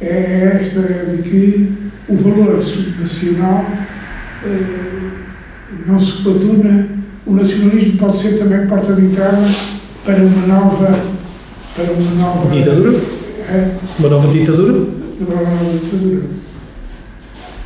[0.00, 1.72] É esta de que
[2.08, 2.62] o valor
[2.98, 3.64] nacional
[4.44, 4.94] eh,
[5.86, 6.88] não se coaduna,
[7.26, 9.48] o nacionalismo pode ser também porta de entrada
[10.04, 11.14] para uma nova
[11.74, 13.00] para uma nova ditadura?
[13.48, 14.72] É, uma nova ditadura?
[14.72, 16.43] Uma nova ditadura.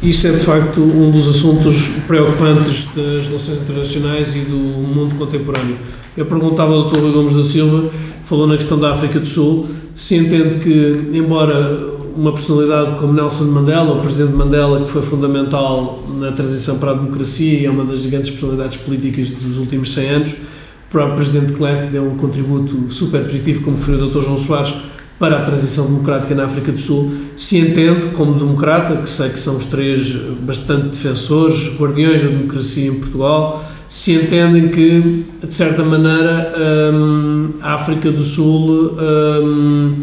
[0.00, 5.76] Isso é de facto um dos assuntos preocupantes das relações internacionais e do mundo contemporâneo.
[6.16, 7.00] Eu perguntava ao Dr.
[7.00, 7.90] Rui Gomes da Silva,
[8.24, 13.46] falou na questão da África do Sul, se entende que, embora uma personalidade como Nelson
[13.46, 17.84] Mandela, o presidente Mandela, que foi fundamental na transição para a democracia e é uma
[17.84, 22.88] das grandes personalidades políticas dos últimos 100 anos, o próprio presidente Klerk deu um contributo
[22.88, 24.20] super positivo, como referiu o Dr.
[24.20, 24.74] João Soares,
[25.18, 29.38] para a transição democrática na África do Sul, se entende como democrata, que sei que
[29.38, 35.82] são os três bastante defensores, guardiões da democracia em Portugal, se entendem que, de certa
[35.82, 36.54] maneira,
[36.92, 38.96] hum, a África do Sul
[39.42, 40.02] hum,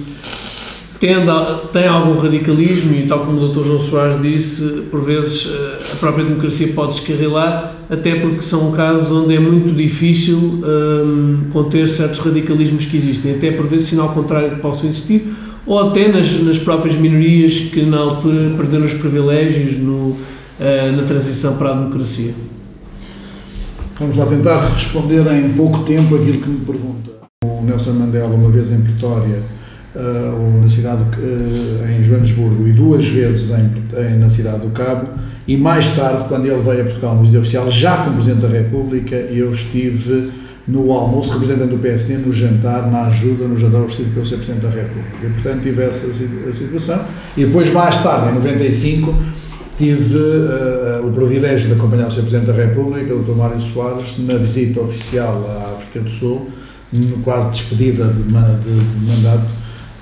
[1.00, 3.64] tem algum radicalismo e, tal como o Dr.
[3.64, 9.12] João Soares disse, por vezes eh, a própria democracia pode descarrilar, até porque são casos
[9.12, 14.52] onde é muito difícil ehm, conter certos radicalismos que existem, até por vezes sinal contrário
[14.52, 19.78] que possam existir, ou até nas, nas próprias minorias que na altura perderam os privilégios
[19.78, 20.18] no, uh,
[20.96, 22.34] na transição para a democracia.
[24.00, 27.12] Vamos lá tentar responder em pouco tempo aquilo que me pergunta.
[27.44, 29.42] O Nelson Mandela, uma vez em Vitória,
[29.96, 35.08] uh, na cidade uh, em Joanesburgo e duas vezes em, na cidade do Cabo
[35.48, 38.48] e mais tarde quando ele veio a Portugal no visita oficial já como Presidente da
[38.48, 40.32] República eu estive
[40.68, 44.38] no almoço representando o PSD no jantar, na ajuda no jantar oferecido pelo Sr.
[44.38, 46.08] Presidente da República e portanto tive essa
[46.54, 47.02] situação
[47.38, 49.14] e depois mais tarde em 95
[49.78, 52.22] tive uh, o privilégio de acompanhar o Sr.
[52.22, 53.36] Presidente da República, o Dr.
[53.36, 56.50] Mário Soares, na visita oficial à África do Sul,
[57.24, 59.48] quase despedida de, de, de mandato,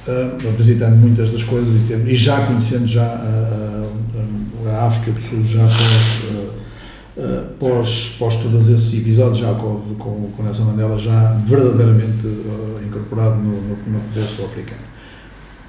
[0.07, 3.85] uh, visitando muitas das coisas e, e já conhecendo já a,
[4.65, 6.23] a, a, África do Sul, já pós,
[7.17, 12.27] uh, pós, pós todos esses episódios, já com, com, com Nelson Mandela já verdadeiramente
[12.85, 14.93] incorporado no, no, no poder sul-africano.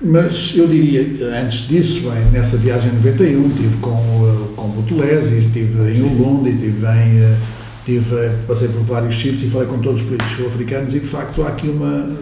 [0.03, 6.03] Mas eu diria, antes disso, nessa viagem em 91, estive com, com Butulesi, estive em
[6.03, 7.37] Ulundi, estive em.
[7.85, 11.43] Tive, passei por vários sítios e falei com todos os políticos sul-africanos e de facto
[11.43, 12.17] há aqui uma,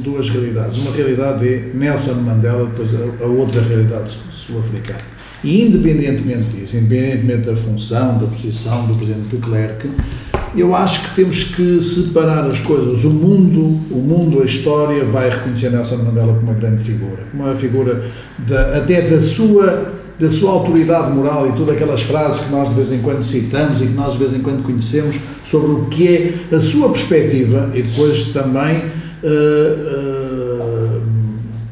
[0.00, 0.78] duas realidades.
[0.78, 5.18] Uma realidade é Nelson Mandela, depois a, a outra realidade sul-africana.
[5.42, 9.88] E independentemente disso, independentemente da função, da posição do Presidente de Klerk,
[10.56, 13.04] eu acho que temos que separar as coisas.
[13.04, 17.44] O mundo, o mundo, a história vai reconhecer Nelson Mandela como uma grande figura, como
[17.44, 18.06] uma figura
[18.38, 22.74] da, até da sua da sua autoridade moral e todas aquelas frases que nós de
[22.74, 26.08] vez em quando citamos e que nós de vez em quando conhecemos sobre o que
[26.50, 28.82] é a sua perspectiva e depois também
[29.22, 31.02] uh, uh,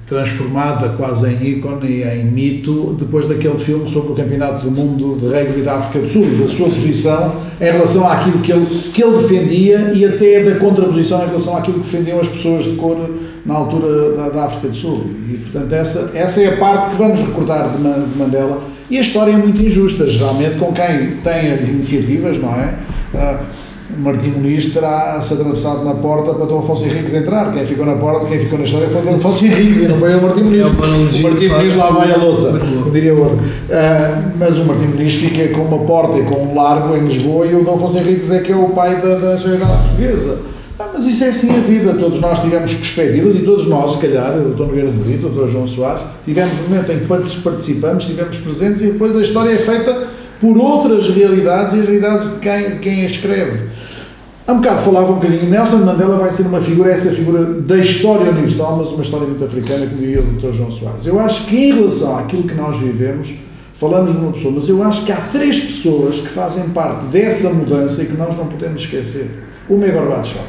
[0.06, 5.18] transformada quase em ícone e em mito depois daquele filme sobre o Campeonato do Mundo
[5.18, 9.02] de Rugby da África do Sul, da sua posição em relação àquilo que ele, que
[9.02, 12.96] ele defendia e até da contraposição em relação àquilo que defendiam as pessoas de cor
[13.44, 15.06] na altura da, da África do Sul.
[15.28, 18.62] E, portanto, essa, essa é a parte que vamos recordar de, de Mandela.
[18.88, 22.74] E a história é muito injusta, geralmente com quem tem as iniciativas, não é?
[23.14, 23.44] Uh,
[23.98, 27.52] Martim Muniz terá-se atravessado na porta para Dom Afonso Henriques entrar.
[27.52, 30.14] Quem ficou na porta, quem ficou na história foi Dom Afonso Henriques e não foi
[30.14, 30.60] o Martim Muniz.
[30.60, 33.36] É o Martim Muniz lá vai a louça, como diria o outro.
[33.36, 37.46] Uh, mas o Martim Muniz fica com uma porta e com um largo em Lisboa
[37.46, 40.38] e o Dom Afonso Henriques é que é o pai da, da nacionalidade portuguesa.
[40.78, 43.98] Ah, mas isso é assim a vida, todos nós tivemos perspectivas e todos nós, se
[43.98, 44.60] calhar, o Dr.
[44.60, 45.48] Nogueira de Brito, o Dr.
[45.48, 49.56] João Soares, tivemos um momento em que participamos, estivemos presentes e depois a história é
[49.56, 53.64] feita por outras realidades e as realidades de quem, quem a escreve.
[54.48, 57.78] Há um bocado falava um bocadinho, Nelson Mandela vai ser uma figura, essa figura da
[57.78, 60.52] história universal, mas uma história muito africana, como diria o Dr.
[60.52, 61.04] João Soares.
[61.04, 63.34] Eu acho que em relação àquilo que nós vivemos,
[63.74, 67.50] falamos de uma pessoa, mas eu acho que há três pessoas que fazem parte dessa
[67.50, 69.28] mudança e que nós não podemos esquecer.
[69.68, 70.44] Uma é Gorbachev,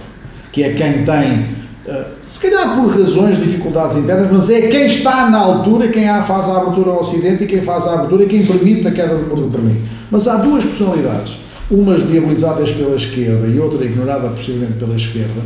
[0.52, 1.48] que é quem tem,
[1.88, 6.06] eh, se calhar por razões de dificuldades internas, mas é quem está na altura, quem
[6.22, 9.16] faz a abertura ao Ocidente e quem faz a abertura e quem permite a queda
[9.16, 9.82] do muro de Berlim.
[10.12, 15.42] Mas há duas personalidades umas diabolizadas pela esquerda e outra ignorada possivelmente pela esquerda,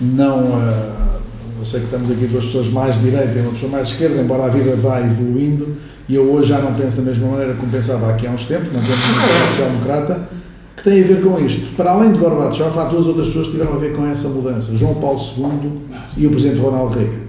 [0.00, 0.40] não.
[0.40, 1.12] Uh,
[1.60, 3.94] eu sei que estamos aqui duas pessoas mais de direita e uma pessoa mais de
[3.94, 5.76] esquerda, embora a vida vá evoluindo,
[6.08, 8.72] e eu hoje já não penso da mesma maneira como pensava aqui há uns tempos,
[8.72, 10.28] não temos uma social-democrata,
[10.76, 11.76] que tem a ver com isto.
[11.76, 14.76] Para além de Gorbachev, há duas outras pessoas que tiveram a ver com essa mudança:
[14.76, 15.70] João Paulo II
[16.16, 17.21] e o Presidente Ronaldo Reagan.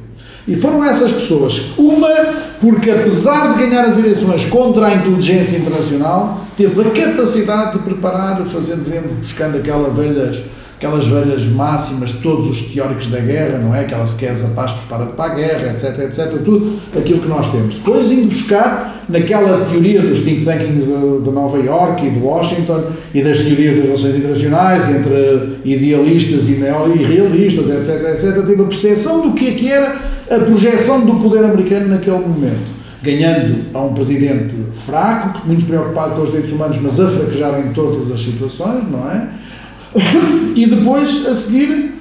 [0.48, 2.10] E foram essas pessoas, uma
[2.60, 8.42] porque apesar de ganhar as eleições contra a inteligência internacional, teve a capacidade de preparar,
[8.46, 10.42] fazendo, vendo, buscando aquelas velhas,
[10.78, 13.82] aquelas velhas máximas de todos os teóricos da guerra, não é?
[13.82, 17.50] Aquela se queres a paz, prepara-te para a guerra, etc, etc, tudo aquilo que nós
[17.52, 17.76] temos.
[17.76, 22.84] Depois indo buscar naquela teoria dos think tankings de, de Nova York e de Washington
[23.14, 29.22] e das teorias das relações internacionais entre idealistas e neorrealistas, etc, etc, teve a percepção
[29.22, 29.96] do que é que era
[30.30, 32.74] a projeção do poder americano naquele momento.
[33.02, 37.74] Ganhando a um presidente fraco, muito preocupado com os direitos humanos, mas a fraquejar em
[37.74, 39.28] todas as situações, não é?
[40.56, 41.94] E depois, a seguir,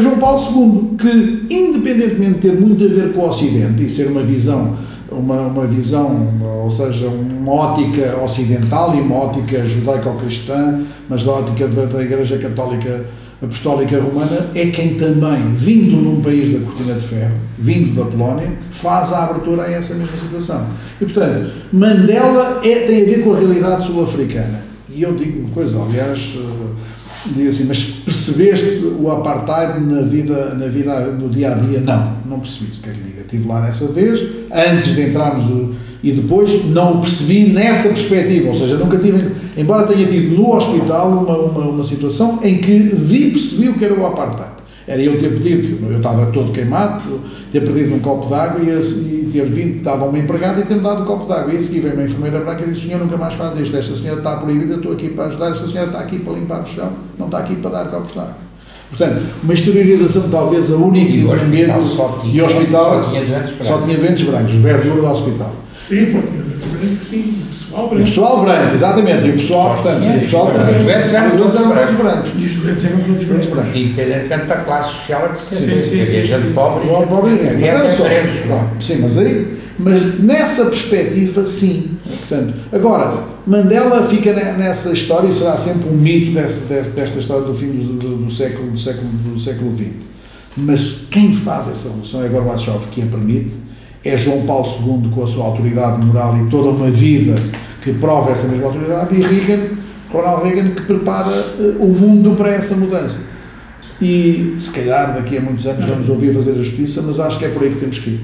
[0.00, 4.08] João Paulo II, que, independentemente de ter muito a ver com o Ocidente e ser
[4.08, 4.76] uma visão,
[5.12, 6.28] uma, uma visão,
[6.62, 12.38] ou seja, uma ótica ocidental e uma ótica judaico-cristã, mas da ótica da, da Igreja
[12.38, 13.04] Católica
[13.42, 18.52] Apostólica Romana é quem também, vindo num país da cortina de ferro, vindo da Polónia,
[18.70, 20.66] faz a abertura a essa mesma situação.
[21.00, 24.62] E, portanto, Mandela é, tem a ver com a realidade sul-africana.
[24.88, 26.74] E eu digo uma coisa, aliás, uh,
[27.26, 31.80] digo assim, mas percebeste o apartheid na vida, na vida, no dia a dia?
[31.80, 33.20] Não, não percebi, quer diga.
[33.22, 34.20] Estive lá nessa vez,
[34.52, 39.36] antes de entrarmos o e depois não o percebi nessa perspectiva, ou seja, nunca tive,
[39.56, 43.84] embora tenha tido no hospital uma, uma, uma situação em que vi percebi o que
[43.84, 44.61] era o apartheid.
[44.86, 47.20] Era eu ter pedido, eu estava todo queimado,
[47.52, 50.80] ter perdido um copo de água e, e ter vindo, estava uma empregada e ter-me
[50.80, 51.54] dado um copo de água.
[51.54, 53.76] E a seguir veio uma enfermeira branca e disse: O senhor nunca mais faz isto,
[53.76, 56.62] esta senhora está proibida, eu estou aqui para ajudar, esta senhora está aqui para limpar
[56.62, 58.52] o chão, não está aqui para dar copos de água.
[58.90, 63.24] Portanto, uma exteriorização talvez a única e o hospital, só tinha, e hospital só tinha
[63.24, 65.54] doentes brancos, só tinha doentes brancos verdura do hospital.
[65.88, 66.06] Sim,
[67.10, 68.02] sim, pessoal branco.
[68.02, 69.26] O pessoal branco, exatamente.
[69.26, 70.70] E o pessoal, portanto, o pessoal branco.
[70.70, 71.94] Os doentes eram todos brancos.
[71.94, 72.30] brancos.
[72.36, 73.48] E os doentes eram todos brancos.
[73.48, 73.76] brancos.
[73.76, 77.90] Independentemente da classe social que se Sim, sim, gente sim, pobre, pobre, mas era até
[77.90, 78.06] só.
[78.06, 78.66] é?
[78.80, 81.98] Sim, mas aí, mas nessa perspectiva, sim.
[82.04, 87.54] Portanto, agora, Mandela fica nessa história e será sempre um mito desta, desta história do
[87.54, 89.88] fim do, do, do, século, do, século, do século XX.
[90.56, 93.50] Mas quem faz essa revolução é Gorbachev, que a permite,
[94.04, 97.34] é João Paulo II com a sua autoridade moral e toda uma vida
[97.82, 99.62] que prova essa mesma autoridade, e Reagan,
[100.10, 103.32] Ronald Reagan, que prepara uh, o mundo para essa mudança.
[104.00, 107.44] E se calhar daqui a muitos anos vamos ouvir fazer a justiça, mas acho que
[107.44, 108.20] é por aí que temos que ir.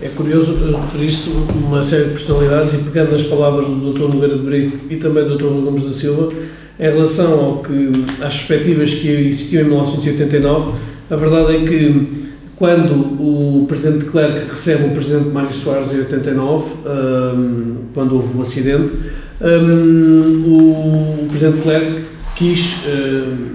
[0.00, 4.12] É curioso eh, referir-se a uma série de personalidades e pegando as palavras do Dr.
[4.12, 5.44] Nogueira de Brito e também do Dr.
[5.44, 6.32] Gomes da Silva,
[6.78, 10.72] em relação ao que, às perspectivas que existiam em 1989,
[11.08, 12.21] a verdade é que
[12.62, 18.34] quando o Presidente de Klerk recebe o Presidente Mário Soares em 89, um, quando houve
[18.34, 18.92] o um acidente,
[19.40, 22.04] um, o Presidente de Klerk
[22.36, 23.48] quis um,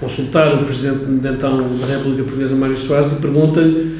[0.00, 3.98] consultar o Presidente de então da República Portuguesa Mário Soares e pergunta-lhe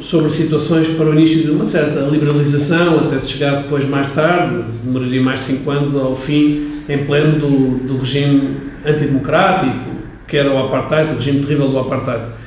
[0.00, 4.62] sobre situações para o início de uma certa liberalização, até se chegar depois mais tarde,
[4.82, 9.90] demoraria mais 5 anos ao fim, em pleno do, do regime antidemocrático,
[10.26, 12.38] que era o apartheid, o regime terrível do apartheid.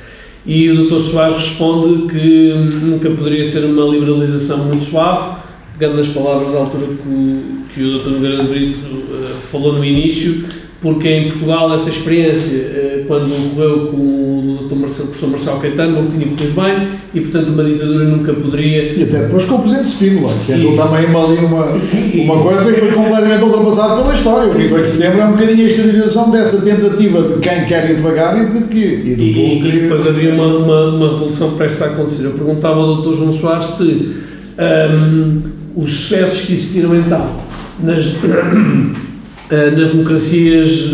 [0.44, 0.98] E o Dr.
[0.98, 5.36] Soares responde que nunca poderia ser uma liberalização muito suave,
[5.78, 8.10] pegando nas palavras da altura que, que o Dr.
[8.10, 10.44] Nogueira de Brito uh, falou no início,
[10.82, 14.74] porque em Portugal essa experiência, uh, quando ocorreu com o Dr.
[14.74, 18.92] Marcelo, professor Marcelo Caetano, não tinha corrido bem e, portanto, uma ditadura nunca poderia.
[18.92, 21.64] E até depois com o Presidente Spínola, que andou também ali uma,
[22.24, 24.50] uma coisa que foi completamente ultrapassada pela história.
[24.50, 27.96] O 28 de setembro é um bocadinho a exteriorização dessa tentativa de quem quer ir
[27.96, 28.78] devagar e de que.
[28.78, 32.24] E, do e, e depois havia uma, uma, uma revolução prestes a acontecer.
[32.24, 33.12] Eu perguntava ao Dr.
[33.14, 34.16] João Soares se
[34.58, 35.42] um,
[35.76, 37.24] os sucessos que existiram então
[37.80, 38.16] nas.
[39.76, 40.90] Nas democracias,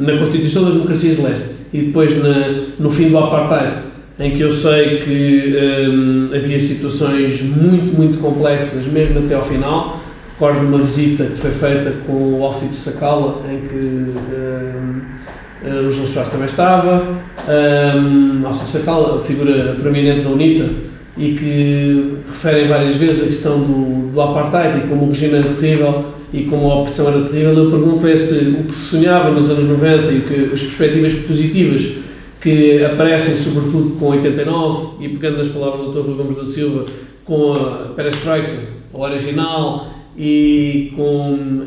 [0.00, 3.80] na Constituição das Democracias de Leste e depois na, no fim do Apartheid,
[4.18, 5.56] em que eu sei que
[5.88, 10.00] um, havia situações muito, muito complexas, mesmo até ao final.
[10.32, 16.06] Recordo uma visita que foi feita com o Alcides Sacala, em que um, o João
[16.06, 17.18] Soares também estava.
[17.48, 20.68] Um, Alcides Sacala, figura prominente da UNITA,
[21.16, 25.52] e que referem várias vezes a questão do, do apartheid e como o regime era
[25.54, 27.52] terrível e como a opressão era terrível.
[27.52, 31.14] Eu pergunto é se o que se sonhava nos anos 90 e que as perspectivas
[31.14, 31.94] positivas
[32.40, 36.06] que aparecem sobretudo com 89 e pegando nas palavras do Dr.
[36.06, 36.86] Rui Gomes da Silva
[37.24, 38.60] com a perestroika,
[38.92, 41.64] original e com um,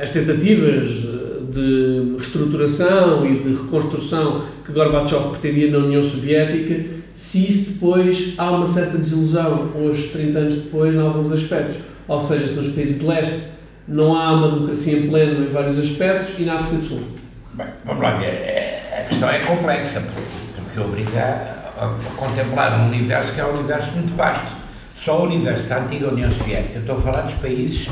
[0.00, 0.86] as tentativas
[1.50, 8.50] de reestruturação e de reconstrução que Gorbachev pretendia na União Soviética, se isso depois há
[8.52, 11.78] uma certa desilusão, hoje, 30 anos depois, em alguns aspectos.
[12.10, 13.44] Ou seja, se nos países de leste
[13.86, 17.04] não há uma democracia em pleno em vários aspectos e na África do Sul.
[17.54, 20.02] Bem, vamos lá ver a questão é complexa,
[20.56, 21.20] porque, obriga
[21.78, 24.48] a, a, contemplar um universo que é um universo muito vasto.
[24.96, 27.88] Só o universo da antiga União Soviética, estou a falar dos países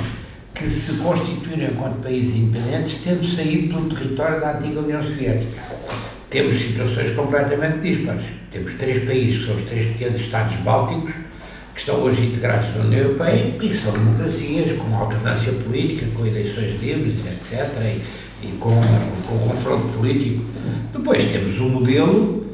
[0.53, 5.63] que se constituíram enquanto países independentes, tendo saído do território da antiga União Soviética.
[6.29, 8.25] Temos situações completamente dispares.
[8.51, 11.15] Temos três países, que são os três pequenos Estados bálticos,
[11.79, 16.27] que estão hoje integrados na União Europeia e que são democracias com alternância política, com
[16.27, 17.69] eleições livres, etc.
[17.81, 18.81] E, e com,
[19.29, 20.45] com o confronto político.
[20.93, 22.45] Depois temos um modelo,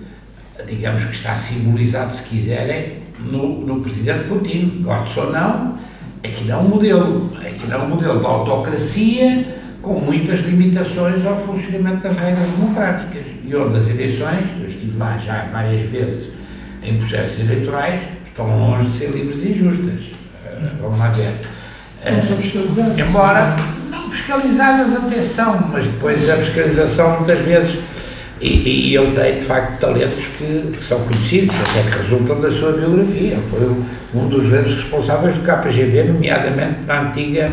[0.69, 4.83] digamos que está simbolizado, se quiserem, no, no presidente Putin.
[4.83, 5.79] Gostes ou não,
[6.23, 7.33] aqui não é um modelo.
[7.41, 13.23] Aqui não é um modelo de autocracia com muitas limitações ao funcionamento das regras democráticas.
[13.43, 16.29] E onde as eleições, eu estive lá já várias vezes
[16.83, 18.03] em processos eleitorais,
[18.35, 20.01] estão longe de ser livres e justas.
[20.45, 21.35] Uh, vamos lá ver.
[22.05, 23.57] Uh, embora
[24.11, 27.79] fiscalizadas, atenção, mas depois a fiscalização muitas vezes.
[28.41, 32.51] E, e ele tem de facto talentos que, que, são conhecidos, até que resultam da
[32.51, 33.39] sua biografia.
[33.49, 33.75] Foi
[34.13, 37.51] um dos grandes responsáveis do KGB, nomeadamente na antiga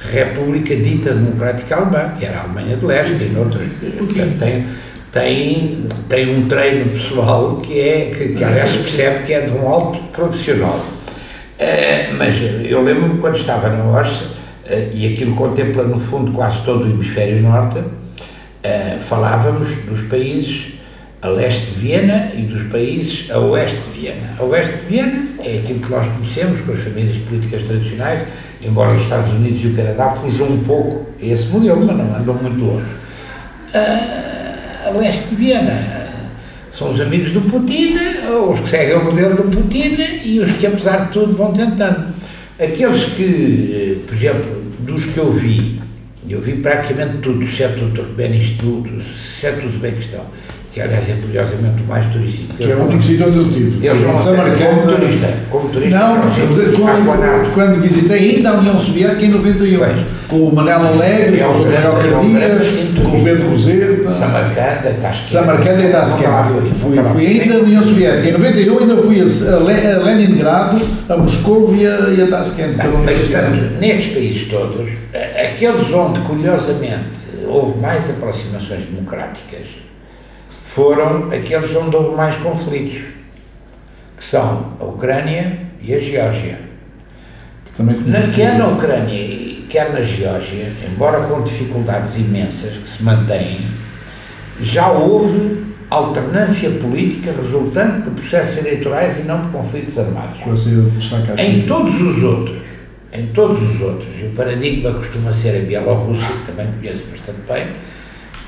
[0.00, 3.74] República Dita Democrática Alemã, que era a Alemanha de Leste, e noutras.
[3.96, 4.66] Portanto, tem,
[5.12, 9.52] tem, tem um treino pessoal que é, que, que aliás se percebe que é de
[9.52, 10.78] um alto profissional.
[10.78, 16.62] Uh, mas eu lembro-me quando estava na OSCE, eh, e aquilo contempla, no fundo, quase
[16.64, 17.82] todo o hemisfério norte,
[18.62, 20.74] eh, falávamos dos países
[21.20, 24.34] a leste de Viena e dos países a oeste de Viena.
[24.38, 28.22] A oeste de Viena é aquilo que nós conhecemos com as famílias políticas tradicionais,
[28.62, 32.16] embora os Estados Unidos e o Canadá fujam um pouco a esse modelo, mas não
[32.16, 32.86] andam muito longe.
[34.84, 36.10] A leste de Viena
[36.72, 37.94] são os amigos do Putin,
[38.50, 42.12] os que seguem o modelo do Putin e os que, apesar de tudo, vão tentando.
[42.58, 45.80] Aqueles que, eh, por exemplo, dos que eu vi,
[46.28, 50.26] eu vi praticamente tudo, exceto o Turkmenistan, exceto o Uzbequistão,
[50.72, 52.54] que aliás é curiosamente o mais turístico.
[52.56, 53.88] Que é o único sítio onde eu estive.
[53.98, 55.28] Vão Em como turista.
[55.50, 55.98] Como turista.
[55.98, 60.06] Não, não, mas quando, quando visitei ainda a União Soviética em 91, Pois.
[60.28, 62.66] com o Manel Alegre, É com o Gabriel é Cardias,
[63.02, 64.10] com o Pedro Rosero.
[64.10, 65.26] Samarcanda, Tashkent.
[65.28, 65.88] Samarcanda e
[66.30, 68.28] lá fui, Fui, ainda na União Soviética.
[68.28, 72.26] Em 91 ainda fui a, a Le- a Leningrado, a Moscou e a, e a
[72.82, 74.88] Não, portanto, nestes países todos,
[75.38, 77.10] aqueles onde, curiosamente,
[77.46, 79.81] houve mais aproximações democráticas
[80.74, 83.02] foram aqueles onde houve mais conflitos,
[84.16, 86.58] que são a Ucrânia e a Geórgia.
[87.64, 92.88] Que também Na, quer na Ucrânia e quer na Geórgia, embora com dificuldades imensas que
[92.88, 93.66] se mantêm,
[94.60, 100.38] já houve alternância política resultante de processos eleitorais e não de conflitos armados.
[101.38, 102.56] Em todos os outros,
[103.12, 107.40] em todos os outros, e o paradigma costuma ser a Bielorrússia, que também conheço bastante
[107.46, 107.66] bem,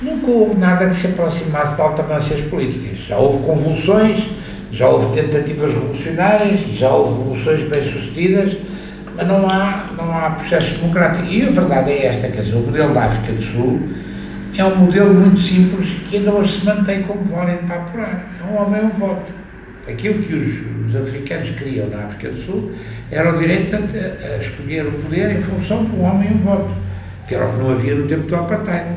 [0.03, 3.07] nunca houve nada que se aproximasse de alternâncias políticas.
[3.07, 4.29] Já houve convulsões,
[4.75, 8.57] já houve tentativas revolucionárias já houve revoluções bem-sucedidas,
[9.17, 11.33] mas não há, não há processos democráticos.
[11.33, 13.81] E a verdade é esta, quer dizer, o modelo da África do Sul
[14.57, 18.35] é um modelo muito simples que ainda hoje se mantém como válido para apurar.
[18.41, 19.33] É um homem, um voto.
[19.89, 22.73] Aquilo que os, os africanos queriam na África do Sul
[23.11, 26.71] era o direito a, a escolher o poder em função de um homem um voto,
[27.29, 28.97] que era o que não havia no tempo do apartheid.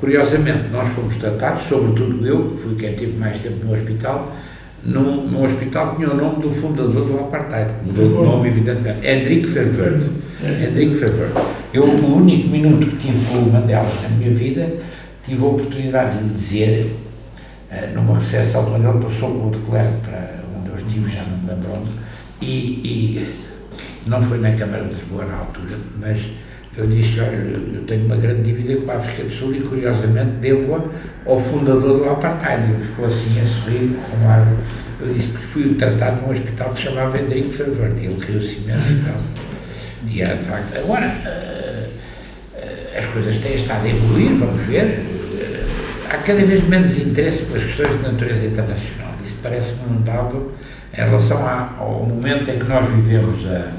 [0.00, 4.34] Curiosamente, nós fomos tratados, sobretudo eu, que fui quem tive mais tempo no hospital,
[4.82, 9.06] num, num hospital que tinha o nome do fundador do apartheid, mudou de nome, evidentemente,
[9.06, 10.10] Hendrik Verwoerd.
[10.42, 11.34] Hendrik Verwoerd.
[11.74, 14.72] Eu, o único minuto que tive com o Mandela na minha vida,
[15.22, 16.96] tive a oportunidade de lhe dizer,
[17.70, 21.36] eh, numa recepção, quando ele passou com o declaro para onde eu estive, já não
[21.36, 21.90] me lembro onde,
[22.40, 23.34] e, e
[24.06, 26.18] não foi na Câmara de Lisboa na altura, mas
[26.80, 27.36] eu disse, olha,
[27.74, 30.80] eu tenho uma grande dívida com a África do Sul e curiosamente devo-a
[31.30, 32.72] ao fundador do Apartheid.
[32.72, 34.46] Ele ficou assim a sorrir, com um ar.
[35.00, 38.92] Eu disse, porque fui tratado num hospital que chamava Hendrik Verwoerd e ele riu-se imenso
[38.92, 39.20] e tal.
[40.06, 40.78] E era de facto.
[40.78, 41.86] Agora, eh,
[42.56, 44.84] eh, as coisas têm estado a evoluir, vamos ver.
[44.84, 45.66] Eh,
[46.10, 49.12] Há cada vez menos interesse pelas questões de natureza internacional.
[49.24, 50.52] Isso parece-me um dado
[50.92, 51.38] em relação
[51.78, 53.70] ao momento em que nós vivemos a,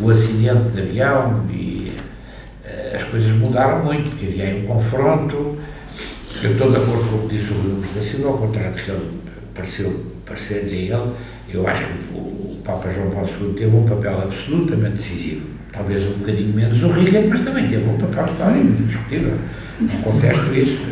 [0.00, 1.73] o acidente de avião e eh,
[2.94, 5.56] as coisas mudaram muito, porque havia aí um confronto.
[6.42, 8.76] Eu estou de acordo com o que disse o Rui da Silva, ao contrário do
[8.82, 9.10] que ele
[9.54, 11.12] pareceu, parecer dizer ele,
[11.52, 15.46] eu acho que o, o Papa João Paulo II teve um papel absolutamente decisivo.
[15.72, 19.34] Talvez um bocadinho menos o Reagan, mas também teve um papel histórico, indiscutível.
[19.80, 20.84] Não contesto isso.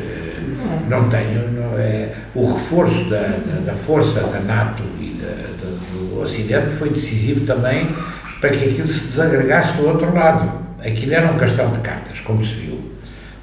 [0.88, 1.50] Não tenho.
[1.52, 6.70] Não é, o reforço da, da, da força da NATO e da, da- do Ocidente
[6.72, 7.94] foi decisivo também
[8.40, 10.60] para que aquilo se desagregasse do outro lado.
[10.84, 12.80] Aquilo era um castelo de cartas, como se viu.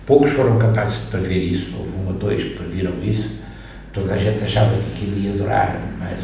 [0.06, 3.38] Poucos foram capazes de prever isso, houve um ou dois que previram isso.
[3.94, 6.20] Toda a gente achava que aquilo ia durar mais,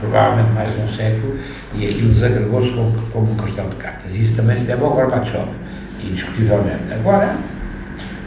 [0.00, 1.36] provavelmente mais um século
[1.76, 4.16] e aquilo desagregou-se como, como um castelo de cartas.
[4.16, 5.48] Isso também se deve ao Gorbachev,
[6.02, 6.92] indiscutivelmente.
[6.92, 7.36] Agora,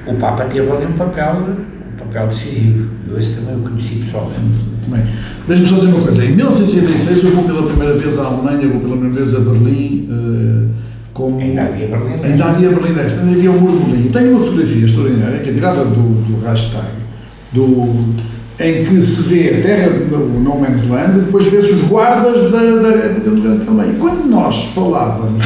[0.06, 2.90] o Papa teve ali um papel, um papel decisivo.
[3.08, 4.40] Eu esse também o conheci pessoalmente.
[4.42, 5.06] Muito bem.
[5.48, 6.26] Deixa-me só dizer uma coisa.
[6.26, 10.08] Em 1986 eu vou pela primeira vez à Alemanha, vou pela primeira vez a Berlim,
[10.10, 11.40] eh, como...
[11.40, 12.24] Ainda havia Berlim.
[12.24, 14.08] Ainda havia Berlim Este, ainda havia o Muro de Berlim.
[14.08, 15.96] E tenho uma fotografia extraordinária, que é tirada do,
[16.26, 16.88] do Reichstag,
[17.52, 18.14] do,
[18.60, 22.52] em que se vê a terra do No Man's Land e depois vê-se os guardas
[22.52, 23.92] da, da também.
[23.92, 25.44] E quando nós falávamos,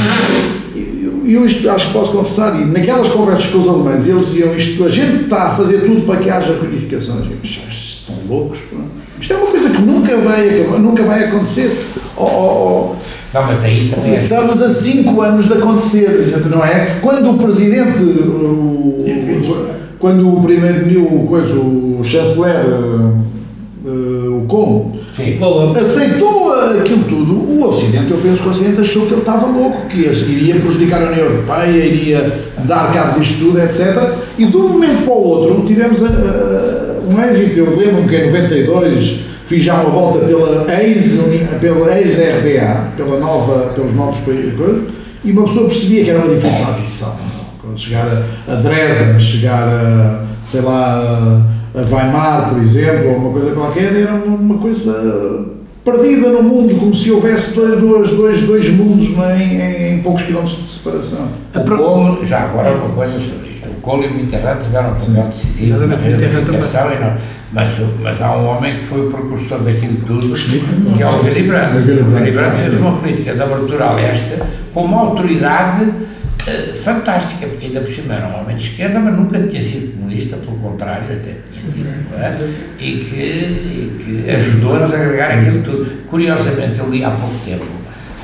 [0.75, 4.55] eu, eu isto acho que posso confessar, e naquelas conversas com os alemães, eles diziam
[4.55, 7.25] isto, a gente está a fazer tudo para que haja reunificações.
[7.25, 8.77] Eu, "Mas estão loucos, pá.
[9.19, 11.75] isto é uma coisa que nunca vai, nunca vai acontecer.
[12.17, 12.95] Oh, oh, oh.
[13.35, 16.09] Não, mas aí também Estávamos a 5 anos de acontecer,
[16.49, 16.99] não é?
[17.01, 19.67] Quando o presidente, o,
[19.99, 24.91] quando o primeiro, o, coisa, o chanceler, eh, eh, o.
[25.39, 25.71] Falou.
[25.75, 29.87] aceitou aquilo tudo, o Ocidente, eu penso que o Ocidente achou que ele estava louco,
[29.87, 34.13] que iria prejudicar a União Europeia, iria dar cabo disto tudo, etc.
[34.37, 38.15] E de um momento para o outro tivemos a- a- um êxito, eu lembro-me que
[38.15, 41.19] em 92 fiz já uma volta pela ex-
[41.59, 44.53] pela ex-RDA, pela nova, pelos novos países,
[45.23, 47.19] e uma pessoa percebia que era uma diferença abissal.
[47.61, 51.41] Quando chegar a, a Dresden, chegar a, sei lá,
[51.73, 55.45] a Weimar, por exemplo, ou uma coisa qualquer, era uma, uma coisa
[55.83, 59.37] perdida no mundo, como se houvesse dois, dois, dois, dois mundos é?
[59.37, 61.27] em, em poucos quilómetros de separação.
[61.55, 63.67] O Colo, já agora uma coisa sobre isto.
[63.67, 67.13] O Colo e o Mitterrand tiveram um papel decisivo na reunificação, e não,
[67.55, 67.69] mas,
[68.01, 71.77] mas há um homem que foi o precursor daquilo tudo, que é o Willy Brandt.
[71.77, 74.43] O Willy Brandt, fez uma política de abertura à leste
[74.73, 75.89] com uma autoridade
[76.45, 79.93] eh, fantástica, porque ainda por cima era um homem de esquerda, mas nunca tinha sido
[79.93, 81.87] comunista pelo contrário, até tinha tido,
[82.19, 82.49] é?
[82.77, 86.05] e, que, e que ajudou-nos a agregar aquilo tudo.
[86.07, 87.65] Curiosamente, eu li há pouco tempo,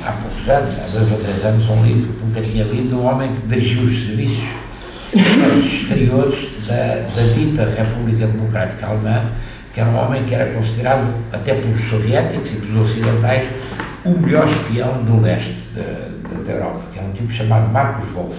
[0.04, 2.94] há poucos anos, há dois ou três anos, um livro que nunca tinha lido, de
[2.94, 4.61] um homem que dirigiu os serviços
[5.02, 9.24] exteriores da, da dita República Democrática Alemã,
[9.74, 13.48] que era um homem que era considerado, até pelos soviéticos e pelos ocidentais,
[14.04, 18.36] o melhor espião do leste da, da, Europa, que era um tipo chamado Marcos Wolff.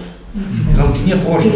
[0.76, 1.48] Não tinha rosto.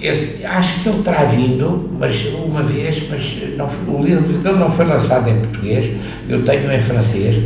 [0.00, 4.84] Esse, acho que ele terá vindo, mas uma vez, mas não, o livro não foi
[4.84, 5.96] lançado em português,
[6.28, 7.44] eu tenho em francês,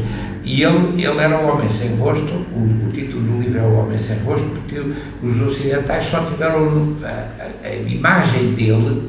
[0.51, 3.75] e ele, ele era o homem sem rosto, o, o, título do livro é O
[3.75, 4.83] Homem Sem Rosto, porque
[5.23, 9.01] os ocidentais só tiveram a, a, a imagem dele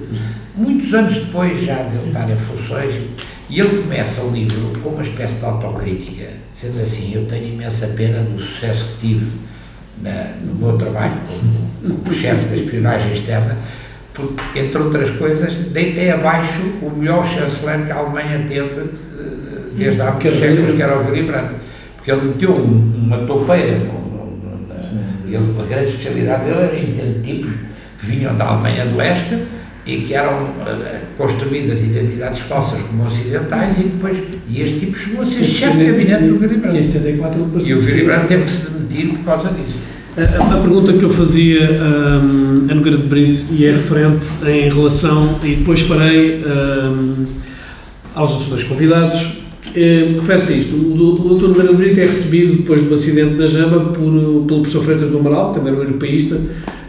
[0.56, 2.94] muitos anos depois já de ele estar em funções,
[3.50, 7.88] e ele começa o livro com uma espécie de autocrítica, sendo assim, eu tenho imensa
[7.88, 9.32] pena do sucesso que tive
[10.04, 13.58] na, no meu trabalho como, como chefe da espionagem externa,
[14.14, 18.92] porque, entre outras coisas, deitei abaixo o melhor chanceler que a Alemanha teve
[19.76, 21.56] desde há muitos séculos, que era o Brandt,
[21.96, 23.78] porque ele meteu uma topeira,
[25.26, 27.52] ele, a grande especialidade dele era entender tipos
[28.00, 29.38] que vinham da Alemanha de Leste,
[29.86, 30.78] e que eram uh,
[31.18, 34.18] construídas identidades falsas como ocidentais e depois
[34.48, 36.78] e este tipo chegou a ser chefe de gabinete do Willy Brandt.
[37.66, 39.80] E o Willy Brandt teve que se demitir por causa disso.
[40.18, 44.70] A, a, pergunta que eu fazia um, a Nogueira de Brito e é referente em
[44.70, 47.26] relação, e depois farei um,
[48.14, 49.41] aos outros dois convidados,
[49.76, 50.76] eh, refere-se a isto.
[50.76, 51.68] O, o Dr.
[51.68, 54.12] De Brito é recebido depois do acidente da Jamba por,
[54.46, 56.40] pelo professor Freitas do Amaral, também era um europeísta,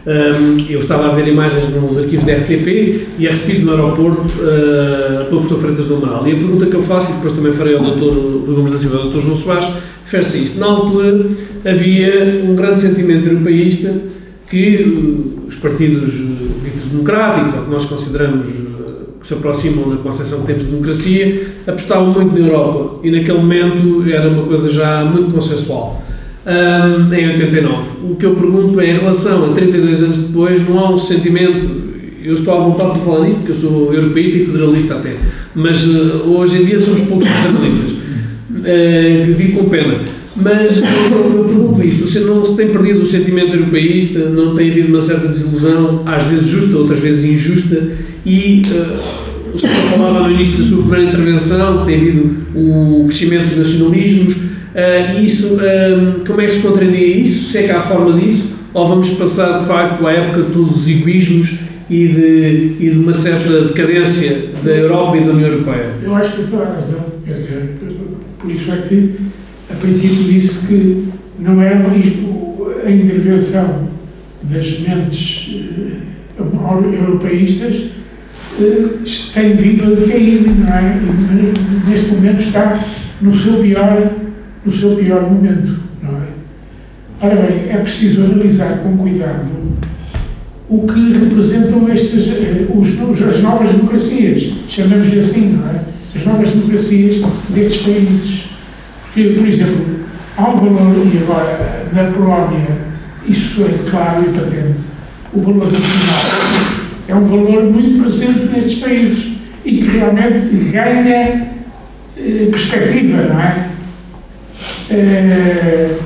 [0.05, 4.21] um, eu estava a ver imagens nos arquivos da RTP e é recebido no aeroporto
[4.21, 6.27] uh, pelo professor Freitas do Amaral.
[6.27, 8.51] E a pergunta que eu faço, e depois também farei ao Dr.
[8.51, 9.21] Gomes da ao.
[9.21, 9.67] João Soares,
[10.03, 10.59] refere-se a isto.
[10.59, 11.25] Na altura
[11.63, 13.95] havia um grande sentimento europeísta
[14.49, 16.11] que uh, os partidos
[16.63, 18.72] ditos democráticos, ou que nós consideramos uh,
[19.23, 22.99] que se aproximam da concepção que temos de democracia, apostavam muito na Europa.
[23.03, 26.03] E naquele momento era uma coisa já muito consensual
[26.45, 27.87] um, em 89.
[28.03, 31.65] O que eu pergunto é, em relação a 32 anos depois, não há um sentimento,
[32.21, 35.15] eu estou à vontade de falar nisto, porque eu sou europeísta e federalista até,
[35.55, 40.01] mas uh, hoje em dia somos poucos federalistas, uh, digo com pena.
[40.35, 40.77] Mas
[41.11, 44.99] eu, pergunto isto, você não se tem perdido o sentimento europeísta, não tem havido uma
[44.99, 47.89] certa desilusão, às vezes justa, outras vezes injusta,
[48.25, 53.05] e uh, o senhor falava no início da sua primeira intervenção que tem havido o
[53.07, 57.51] crescimento dos nacionalismos, Uh, isso, um, como é que se contraria isso?
[57.51, 58.55] Se é que há forma disso?
[58.73, 62.97] Ou vamos passar, de facto, à época de todos os egoísmos e de, e de
[62.97, 65.91] uma certa decadência da Europa e da União Europeia?
[66.03, 67.05] Eu acho que tem toda a razão.
[67.23, 67.75] Quer dizer,
[68.39, 69.15] por isso é que,
[69.83, 71.07] princípio, disse que
[71.37, 71.73] não é
[72.85, 73.89] a intervenção
[74.41, 75.55] das mentes
[76.39, 77.75] uh, europeístas
[78.59, 79.03] uh,
[79.33, 80.99] tem vindo a decair, não é?
[81.01, 82.83] E, neste momento está
[83.21, 84.11] no seu pior
[84.65, 86.27] no seu pior momento, não é?
[87.21, 89.47] Ora bem, é preciso analisar com cuidado
[90.69, 95.81] o que representam estes, eh, os, as novas democracias, chamamos-lhe assim, não é?
[96.15, 97.17] As novas democracias
[97.49, 98.52] destes países.
[99.13, 99.99] Porque, por exemplo,
[100.37, 102.67] há um valor, e agora na Polónia,
[103.27, 104.79] isso é claro e patente,
[105.33, 106.63] o valor nacional
[107.07, 109.33] é um valor muito presente nestes países
[109.63, 110.39] e que realmente
[110.71, 111.47] ganha
[112.17, 113.69] eh, perspectiva, não é?
[114.89, 115.97] é,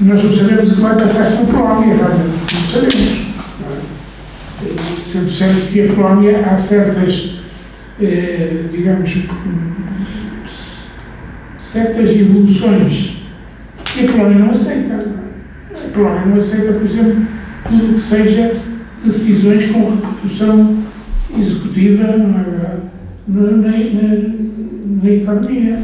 [0.00, 3.28] nós não sabemos o que vai passar sem Polónia, realmente, não sabemos.
[4.62, 5.02] É?
[5.04, 7.38] Sendo certo que a Polónia há certas,
[8.00, 9.16] é, digamos,
[11.68, 13.18] certas evoluções
[13.84, 15.06] que a Polónia não aceita.
[15.74, 17.26] A Polónia não aceita, por exemplo,
[17.68, 18.56] tudo o que seja
[19.04, 20.78] decisões com repercussão
[21.38, 22.78] executiva na,
[23.28, 23.68] na,
[25.02, 25.78] na economia.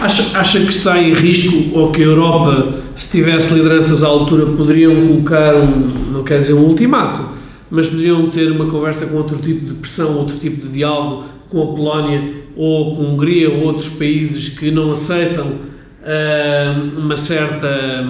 [0.00, 4.46] Acha, acha que está em risco ou que a Europa, se tivesse lideranças à altura,
[4.46, 7.24] poderiam colocar, um, não quer dizer um ultimato,
[7.68, 11.62] mas poderiam ter uma conversa com outro tipo de pressão, outro tipo de diálogo com
[11.62, 18.04] a Polónia ou com a Hungria ou outros países que não aceitam uh, uma certa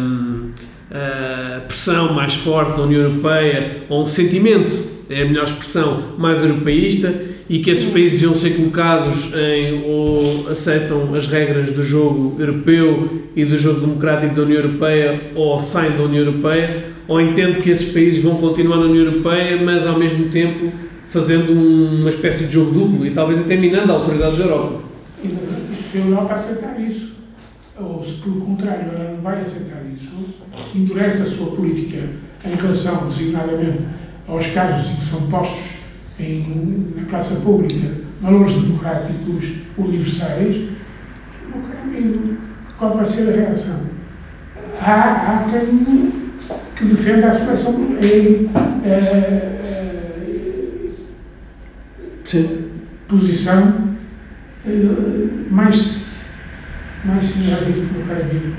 [0.91, 6.43] uh, pressão mais forte da União Europeia ou um sentimento, é a melhor expressão, mais
[6.43, 7.13] europeísta
[7.49, 13.23] e que esses países deviam ser colocados em ou aceitam as regras do jogo europeu
[13.37, 17.69] e do jogo democrático da União Europeia ou saem da União Europeia, ou entende que
[17.69, 20.73] esses países vão continuar na União Europeia, mas ao mesmo tempo
[21.13, 24.81] fazendo uma espécie de jogo duplo e talvez até minando a autoridade da Europa.
[25.91, 27.13] Se a Europa aceitar isso,
[27.79, 30.11] ou se pelo contrário ela não vai aceitar isso,
[30.75, 31.99] endurece a sua política
[32.47, 33.83] em relação designadamente
[34.27, 35.73] aos casos em que são postos
[36.19, 40.57] em, na praça pública valores democráticos universais,
[41.83, 42.37] amigo,
[42.79, 43.81] qual vai ser a reação?
[44.81, 46.13] Há, há quem
[46.75, 48.49] que defenda a seleção em
[53.09, 53.93] posição
[55.51, 56.31] mais,
[57.05, 58.55] mais similar a isto, meu caro amigo.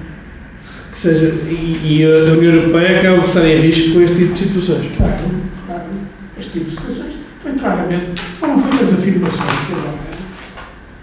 [0.91, 4.33] Que seja, e, e a União Europeia acaba por estar em risco com este tipo
[4.33, 4.91] de situações.
[4.95, 5.13] Claro,
[5.65, 5.83] claro.
[6.39, 9.51] Este tipo de situações foi claramente, foram feitas afirmações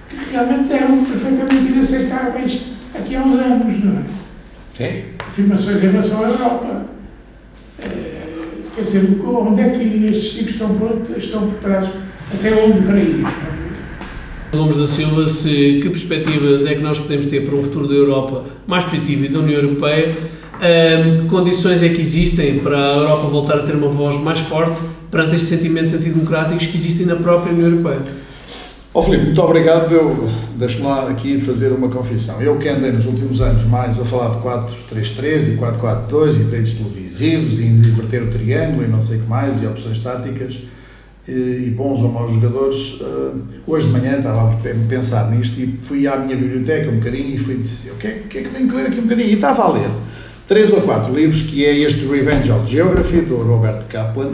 [0.09, 2.63] que realmente eram perfeitamente inaceitáveis
[2.95, 4.03] aqui há uns anos, não é?
[4.77, 5.03] Sim.
[5.19, 6.87] Afirmações em relação à Europa.
[7.79, 8.21] É,
[8.75, 11.91] quer dizer, onde é que estes tipos estão, prontos, estão preparados?
[12.33, 13.27] Até onde para ir?
[14.53, 17.95] Gomes da Silva, se, que perspectivas é que nós podemos ter para um futuro da
[17.95, 20.17] Europa mais positivo e da União Europeia?
[20.61, 24.39] Um, que condições é que existem para a Europa voltar a ter uma voz mais
[24.41, 28.03] forte perante estes sentimentos antidemocráticos que existem na própria União Europeia?
[28.93, 29.93] Oh, Filipe, muito obrigado.
[29.93, 32.41] Eu deixo-me lá aqui fazer uma confissão.
[32.43, 36.73] Eu que andei nos últimos anos mais a falar de 4-3-3 e 4-4-2 e treinos
[36.75, 40.59] televisivos e inverter o triângulo e não sei o que mais e opções táticas
[41.29, 42.99] e bons ou maus jogadores.
[43.01, 44.57] Eh, hoje de manhã estava a
[44.89, 48.11] pensar nisto e fui à minha biblioteca um bocadinho e fui dizer o que é,
[48.29, 49.29] que é que tenho que ler aqui um bocadinho.
[49.29, 49.91] E estava a ler
[50.51, 54.31] três ou quatro livros, que é este Revenge of Geography, do Robert Kaplan,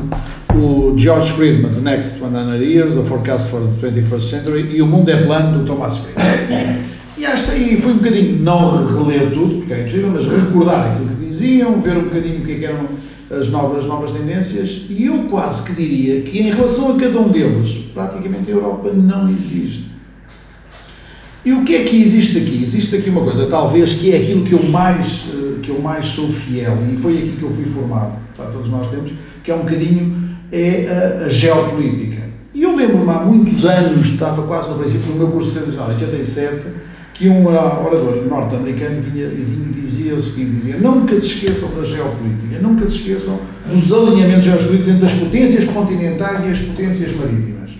[0.55, 4.87] o George Friedman, The Next 100 Years, A Forecast for the 21st Century, e O
[4.87, 6.87] Mundo é Plano, do Thomas Friedman.
[7.19, 11.09] E acho que fui um bocadinho, não reler tudo, porque é impossível, mas recordar aquilo
[11.09, 12.89] que diziam, ver um bocadinho o que, é que eram
[13.31, 17.29] as novas, novas tendências, e eu quase que diria que em relação a cada um
[17.29, 19.87] deles, praticamente a Europa não existe.
[21.45, 22.61] E o que é que existe aqui?
[22.63, 26.07] Existe aqui uma coisa, talvez, que é aquilo que eu mais, eh, que eu mais
[26.07, 29.13] sou fiel, e foi aqui que eu fui formado, todos nós temos,
[29.43, 32.23] que é um bocadinho é a, a geopolítica.
[32.55, 35.91] E eu lembro-me há muitos anos, estava quase no princípio do meu curso de Internacional,
[35.91, 36.63] em 87,
[37.17, 42.59] que um orador norte-americano vinha, e dizia o seguinte, dizia, nunca se esqueçam da geopolítica,
[42.61, 47.71] nunca se esqueçam dos alinhamentos geopolíticos entre as potências continentais e as potências marítimas.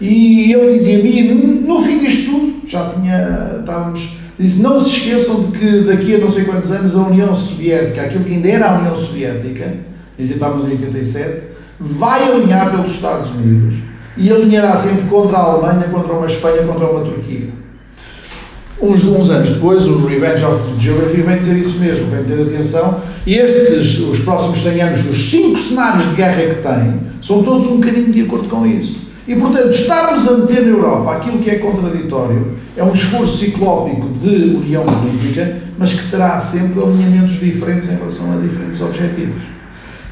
[0.00, 1.34] E ele dizia-me,
[1.66, 6.18] no fim disto tudo, já tinha, estávamos, disse, não se esqueçam de que daqui a
[6.18, 9.74] não sei quantos anos a União Soviética, aquilo que ainda era a União Soviética,
[10.18, 11.42] e estávamos em 87,
[11.78, 13.76] vai alinhar pelos Estados Unidos
[14.16, 17.65] e alinhará sempre contra a Alemanha, contra uma Espanha, contra uma Turquia.
[18.80, 23.00] Uns, uns anos depois, o Revenge of Geography vem dizer isso mesmo, vem dizer atenção,
[23.26, 27.76] estes, os próximos 100 anos, os cinco cenários de guerra que tem, são todos um
[27.76, 29.06] bocadinho de acordo com isso.
[29.26, 34.08] E, portanto, estarmos a meter na Europa aquilo que é contraditório é um esforço ciclópico
[34.08, 39.42] de união política, mas que terá sempre alinhamentos diferentes em relação a diferentes objetivos.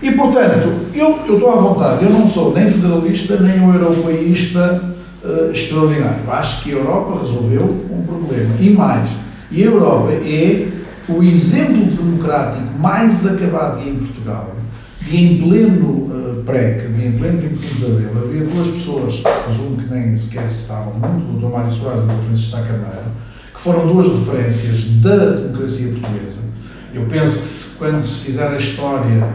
[0.02, 4.93] E, portanto, eu, eu estou à vontade, eu não sou nem federalista, nem europeísta
[5.24, 6.30] uh, extraordinário.
[6.30, 8.54] Acho que a Europa resolveu um problema.
[8.60, 9.10] E mais,
[9.50, 10.68] e a Europa é
[11.08, 14.56] o exemplo democrático mais acabado em Portugal,
[15.00, 19.92] de em pleno uh, PREC, em pleno 25 de Abril, havia duas pessoas, presumo que
[19.92, 21.54] nem sequer estavam muito, o Dr.
[21.54, 22.22] Mário Soares e o Dr.
[22.22, 23.10] Francisco Sá Carneiro,
[23.54, 26.44] que foram duas referências da democracia portuguesa.
[26.92, 29.28] Eu penso que se, quando se fizer a história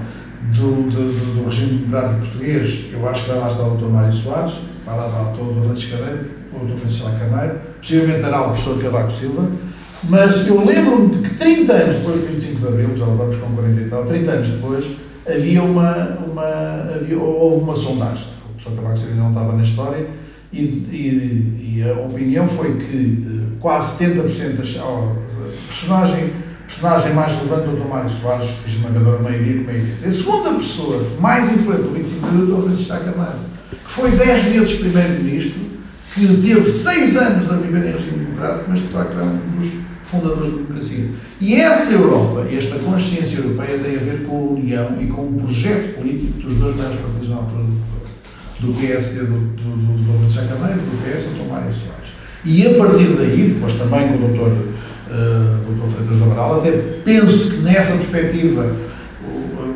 [0.56, 3.90] do, do, do regime democrático português, eu acho que vai lá estar o Dr.
[3.90, 4.54] Mário Soares,
[4.96, 5.64] lá dar o Dr.
[5.64, 6.78] Francisco Carneiro, o Dr.
[6.78, 9.48] Francisco Carneiro, possivelmente dará o professor Cavaco Silva,
[10.04, 13.56] mas eu lembro-me de que 30 anos depois do 25 de Abril, já levamos com
[13.56, 14.86] 40 e tal, 30 anos depois,
[15.28, 18.28] havia uma, uma, havia, houve uma sondagem.
[18.46, 20.08] O professor Cavaco Silva não estava na história
[20.52, 24.78] e, e, e a opinião foi que eh, quase 70% das
[25.68, 26.32] personagem
[26.70, 27.88] personagem mais relevante do Dr.
[27.88, 30.08] Mário Soares, esmagadora maioria, como é evidente.
[30.08, 32.62] A segunda pessoa mais influente do 25 de abril é o.
[32.62, 35.62] Francisco Carneiro que foi 10 vezes primeiro-ministro,
[36.14, 39.70] que teve 6 anos a viver em regime democrático, mas de facto é um dos
[40.04, 41.06] fundadores da democracia.
[41.40, 45.34] E essa Europa, esta consciência europeia, tem a ver com a união e com o
[45.34, 47.64] projeto político dos dois maiores partidos na altura
[48.60, 52.10] do, PSD, do, do, do, do Carneiro, do PS, do Mário Soares.
[52.44, 54.80] E a partir daí, depois também com o Dr.
[55.10, 55.96] Uh, Dr.
[55.96, 56.72] Freitas do Amaral, até
[57.04, 58.76] penso que nessa perspectiva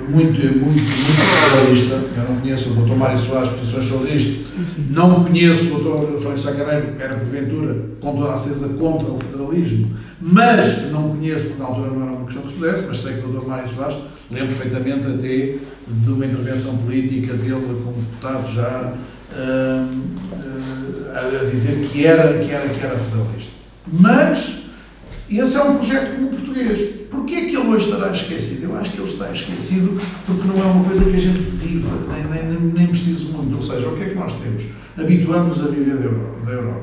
[0.10, 1.96] muito, muito, muito federalista.
[1.96, 2.96] Eu não conheço o Dr.
[2.96, 4.44] Mário Soares, posições sobre isto.
[4.90, 6.22] Não conheço o Dr.
[6.22, 9.96] Francisco Sacareiro, que era porventura, com toda a certeza, contra o federalismo.
[10.22, 13.14] Mas não conheço, porque na altura não era uma questão que se pudesse, mas sei
[13.14, 13.48] que o Dr.
[13.48, 13.98] Mário Soares
[14.32, 18.94] lembro perfeitamente até de uma intervenção política dele como deputado já
[19.34, 19.86] uh,
[20.32, 23.52] uh, a dizer que era, que, era, que era federalista.
[23.92, 24.63] Mas
[25.40, 28.64] esse é um projeto como português Porquê que ele hoje estará esquecido?
[28.64, 31.92] Eu acho que ele está esquecido porque não é uma coisa que a gente viva,
[32.12, 33.56] nem, nem, nem precisa muito.
[33.56, 34.64] Ou seja, o que é que nós temos?
[34.98, 36.82] Habituamos a viver da Europa.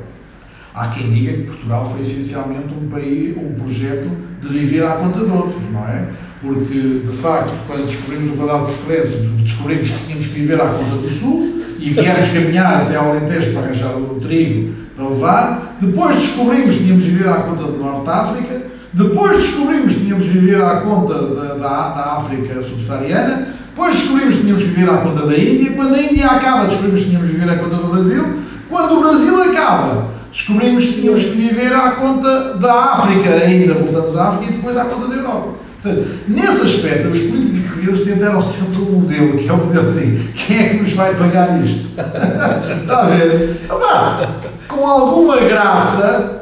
[0.73, 4.09] Há quem diga que Portugal foi essencialmente um país, um projeto
[4.41, 6.09] de viver à conta de outros, não é?
[6.41, 10.97] Porque, de facto, quando descobrimos o quadrado português, descobrimos que tínhamos que viver à conta
[10.97, 15.77] do Sul e viemos caminhar até ao Alentejo para arranjar o trigo para levar.
[15.81, 18.63] Depois descobrimos que tínhamos que viver à conta do Norte de África.
[18.93, 23.49] Depois descobrimos que tínhamos que viver à conta da, da, da África subsaariana.
[23.69, 25.73] Depois descobrimos que tínhamos que viver à conta da Índia.
[25.73, 28.25] Quando a Índia acaba, descobrimos que tínhamos que viver à conta do Brasil.
[28.69, 34.17] Quando o Brasil acaba, descobrimos que tínhamos que viver à conta da África, ainda voltamos
[34.17, 35.55] à África e depois à conta da Europa.
[35.83, 37.50] Portanto, nesse aspecto, os políticos
[37.81, 41.15] portugueses tentaram sempre um modelo, que é o modelo assim, quem é que nos vai
[41.15, 41.89] pagar isto?
[41.97, 43.61] Está a ver?
[44.69, 46.40] com alguma graça,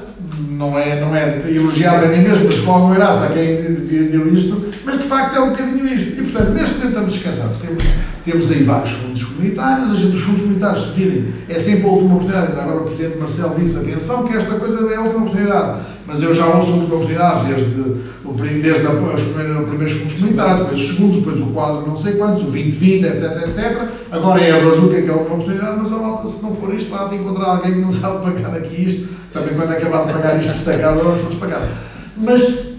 [0.59, 3.63] não é, não é elogiar a mim mesmo, mas com alguma graça a quem
[4.11, 6.21] deu isto, mas de facto é um bocadinho isto.
[6.21, 7.59] E portanto, neste momento estamos descansados.
[7.59, 7.85] Temos,
[8.25, 11.89] temos aí vários fundos comunitários, a gente, os fundos comunitários se virem, é sempre a
[11.89, 12.61] última oportunidade.
[12.61, 15.81] Agora o Presidente Marcelo disse, atenção que esta coisa é a última oportunidade.
[16.05, 19.23] Mas eu já ouço a última oportunidade, desde, desde a, os
[19.69, 23.49] primeiros, fundos comunitários, depois os segundos, depois o quadro não sei quantos, o 2020, etc,
[23.49, 23.83] etc.
[24.11, 26.75] Agora é a bazuca que é a última oportunidade, mas a volta, se não for
[26.75, 30.13] isto, lá de encontrar alguém que não sabe pagar aqui isto, também quando acabar de
[30.13, 31.69] pagar isto, isto acaba, vamos todos pagar.
[32.17, 32.73] Mas,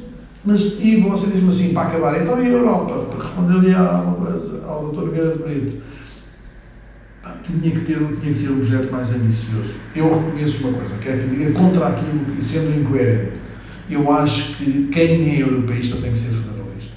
[0.43, 3.05] mas e você diz-me assim, para acabar, então e a Europa?
[3.05, 4.17] Para responder-lhe ao,
[4.67, 5.13] ao Dr.
[5.13, 5.89] De Brito
[7.57, 9.73] tinha que, ter, tinha que ser um projeto mais ambicioso.
[9.95, 13.33] Eu reconheço uma coisa, que diga contra aquilo que, sendo incoerente,
[13.89, 16.93] eu acho que quem é europeísta tem que ser federalista.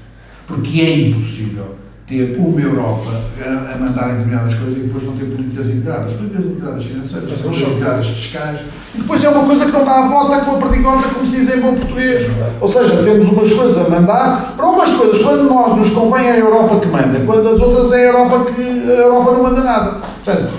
[0.46, 1.76] Porque é impossível
[2.06, 6.12] ter uma Europa a, a mandar em determinadas coisas e depois não ter políticas integradas.
[6.14, 8.60] Políticas integradas financeiras, políticas integradas fiscais.
[8.94, 11.36] E depois é uma coisa que não dá a volta com a perdigota, como se
[11.36, 12.26] diz em bom português.
[12.60, 16.32] Ou seja, temos umas coisas a mandar para umas coisas, quando nós nos convém é
[16.32, 19.60] a Europa que manda, quando as outras é a Europa que a Europa não manda
[19.60, 20.00] nada.
[20.24, 20.52] Portanto,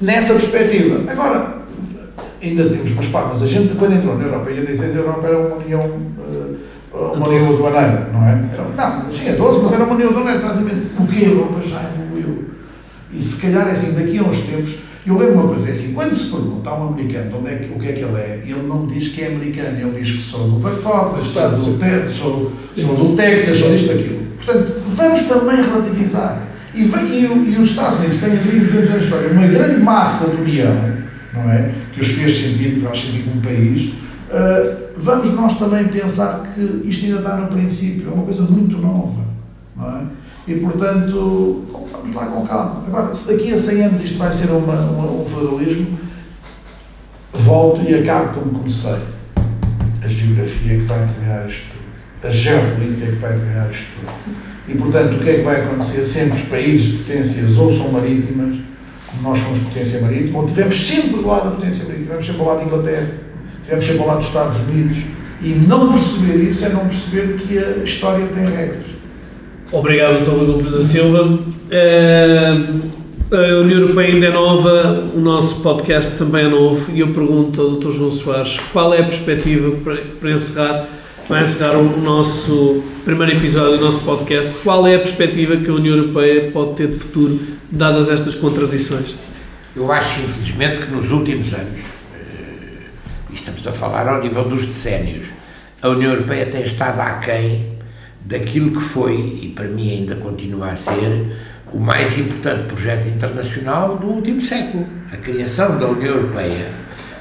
[0.00, 1.10] nessa perspectiva.
[1.10, 1.56] Agora,
[2.42, 5.38] ainda temos umas partes, a gente quando entrou na Europa em 86 a Europa era
[5.38, 5.90] uma união.
[6.96, 8.48] Uma união aduaneira, não é?
[8.52, 10.86] Era, não, sim, é 12, mas era uma união aduaneira praticamente.
[10.98, 12.50] O que a Europa já evoluiu.
[13.12, 14.76] E se calhar é assim, daqui a uns tempos,
[15.06, 17.72] eu lembro uma coisa, é assim, quando se pergunta a um americano onde é que,
[17.72, 20.20] o que é que ele é, ele não diz que é americano, ele diz que
[20.20, 24.26] sou do Dakota, sou do, Te, sou, sou do Texas, sou isto, aquilo.
[24.36, 26.48] Portanto, vamos também relativizar.
[26.74, 30.42] E, e, e os Estados Unidos têm 200 anos de história, uma grande massa de
[30.42, 30.92] união,
[31.32, 31.70] não é?
[31.94, 33.92] Que os fez sentir, que faz sentir como um país,
[34.30, 38.78] uh, vamos nós também pensar que isto ainda está no princípio, é uma coisa muito
[38.78, 39.20] nova,
[39.76, 40.02] não é?
[40.48, 42.84] E, portanto, vamos lá com calma.
[42.86, 45.98] Agora, se daqui a 100 anos isto vai ser uma, uma, um federalismo,
[47.32, 48.96] volto e acabo como comecei.
[50.02, 52.28] A geografia que vai determinar isto tudo.
[52.28, 54.12] A geopolítica que vai determinar isto tudo.
[54.68, 56.04] E, portanto, o que é que vai acontecer?
[56.04, 58.56] Sempre países potências ou são marítimas,
[59.08, 62.40] como nós somos potência marítima, ou tivemos sempre do lado da potência marítima, tivemos sempre
[62.40, 63.25] ao lado da Inglaterra,
[63.66, 64.98] tivemos sempre ao lado dos Estados Unidos.
[65.42, 68.86] E não perceber isso é não perceber que a história tem regras.
[69.70, 70.50] Obrigado, Dr.
[70.50, 71.38] Lopes da Silva.
[71.70, 72.54] Eh,
[73.30, 77.60] a União Europeia ainda é nova, o nosso podcast também é novo e eu pergunto
[77.60, 77.90] ao Dr.
[77.90, 80.86] João Soares qual é a perspectiva para, para encerrar,
[81.26, 85.74] para encerrar o nosso primeiro episódio do nosso podcast, qual é a perspectiva que a
[85.74, 87.40] União Europeia pode ter de futuro,
[87.70, 89.16] dadas estas contradições?
[89.74, 91.95] Eu acho, infelizmente, que nos últimos anos,
[93.36, 95.28] estamos a falar ao nível dos decénios,
[95.80, 97.76] a União Europeia tem estado aquém
[98.24, 101.36] daquilo que foi, e para mim ainda continua a ser,
[101.72, 106.68] o mais importante projeto internacional do último século, a criação da União Europeia,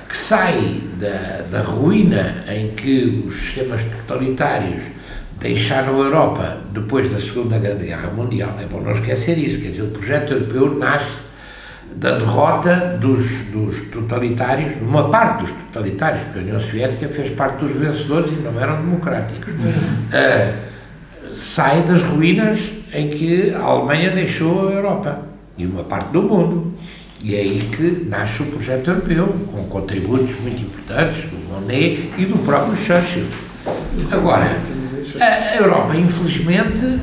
[0.08, 4.84] que sai da, da ruína em que os sistemas totalitários
[5.40, 8.58] deixaram a Europa depois da Segunda Grande Guerra Mundial.
[8.62, 11.25] É bom não esquecer isso, quer dizer, o projeto europeu nasce
[11.96, 17.30] da derrota dos, dos totalitários, de uma parte dos totalitários, porque a União Soviética fez
[17.32, 19.54] parte dos vencedores e não eram democráticos.
[19.54, 20.54] Uh,
[21.36, 25.22] sai das ruínas em que a Alemanha deixou a Europa
[25.58, 26.74] e uma parte do mundo.
[27.22, 32.26] E é aí que nasce o projeto europeu, com contributos muito importantes do Monet e
[32.26, 33.26] do próprio Churchill.
[34.12, 34.58] Agora,
[35.20, 37.00] a Europa, infelizmente,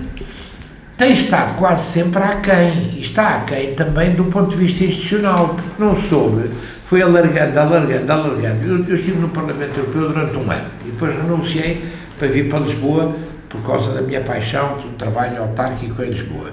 [1.03, 5.83] tem estado quase sempre aquém, e está aquém também do ponto de vista institucional, porque
[5.83, 6.49] não soube,
[6.85, 8.69] foi alargando, alargando, alargando.
[8.69, 11.83] Eu, eu estive no Parlamento Europeu durante um ano e depois renunciei
[12.17, 13.17] para vir para Lisboa
[13.49, 16.53] por causa da minha paixão pelo trabalho autárquico em Lisboa.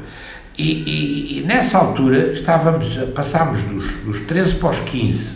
[0.58, 5.30] E, e, e nessa altura estávamos, passámos dos, dos 13 para os 15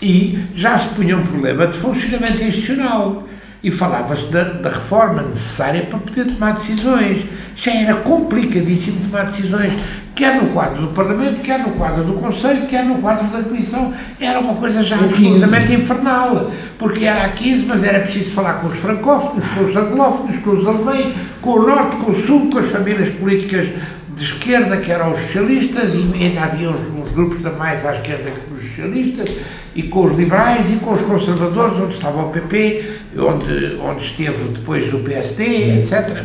[0.00, 3.24] e já se punha um problema de funcionamento institucional.
[3.62, 7.24] E falava-se da, da, reforma necessária para poder tomar decisões.
[7.54, 9.72] Já era complicadíssimo tomar decisões,
[10.14, 13.94] quer no quadro do Parlamento, quer no quadro do Conselho, quer no quadro da Comissão.
[14.18, 18.66] Era uma coisa já absolutamente infernal, porque era a 15, mas era preciso falar com
[18.66, 22.58] os francófonos, com os anglófonos, com os alemães, com o Norte, com o Sul, com
[22.58, 23.68] as famílias políticas
[24.14, 27.92] de esquerda, que eram os socialistas, e ainda havia uns, uns grupos da mais à
[27.92, 29.30] esquerda que os socialistas,
[29.74, 32.84] e com os liberais e com os conservadores, onde estava o PP,
[33.18, 36.22] onde, onde esteve depois o PSD, etc.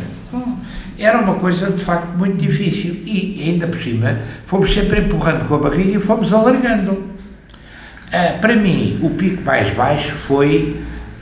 [0.98, 5.54] Era uma coisa de facto muito difícil e ainda por cima fomos sempre empurrando com
[5.54, 6.92] a barriga e fomos alargando.
[6.92, 10.80] Uh, para mim, o pico mais baixo foi,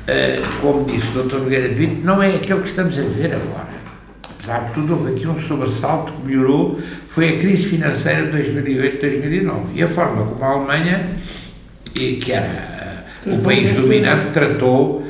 [0.08, 1.38] uh, como disse o Dr.
[1.38, 3.75] Nogueira de não é aquele que estamos a viver agora.
[4.46, 9.50] Apesar de tudo, houve aqui um sobressalto que melhorou, foi a crise financeira de 2008-2009
[9.74, 11.04] e a forma como a Alemanha
[11.92, 15.04] que era uh, o país dominante, tratou uh,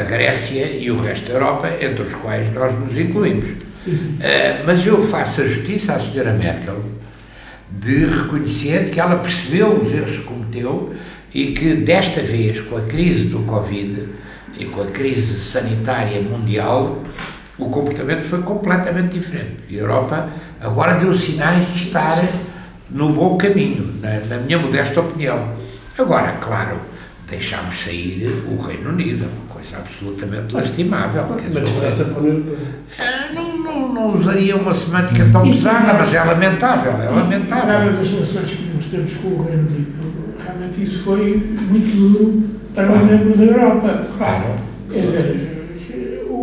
[0.00, 3.50] a Grécia e o resto da Europa, entre os quais nós nos incluímos.
[3.50, 6.82] Uh, mas eu faço a justiça à senhora Merkel
[7.70, 10.92] de reconhecer que ela percebeu os erros que cometeu
[11.32, 14.08] e que desta vez, com a crise do Covid
[14.58, 17.02] e com a crise sanitária mundial,
[17.62, 19.58] o comportamento foi completamente diferente.
[19.70, 20.28] A Europa
[20.60, 22.22] agora deu sinais de estar
[22.90, 25.48] no bom caminho, na, na minha modesta opinião.
[25.98, 26.78] Agora, claro,
[27.28, 31.24] deixámos sair o Reino Unido, uma coisa absolutamente lastimável.
[31.28, 32.14] Mas essa
[32.98, 37.66] é, não, não, não usaria uma semântica tão pesada, mas é lamentável, é lamentável.
[37.66, 42.42] Dadas as relações que nós temos com o Reino Unido, realmente isso foi muito duro
[42.74, 44.06] para um membro da Europa.
[44.18, 44.44] Claro.
[44.90, 45.51] Quer dizer, o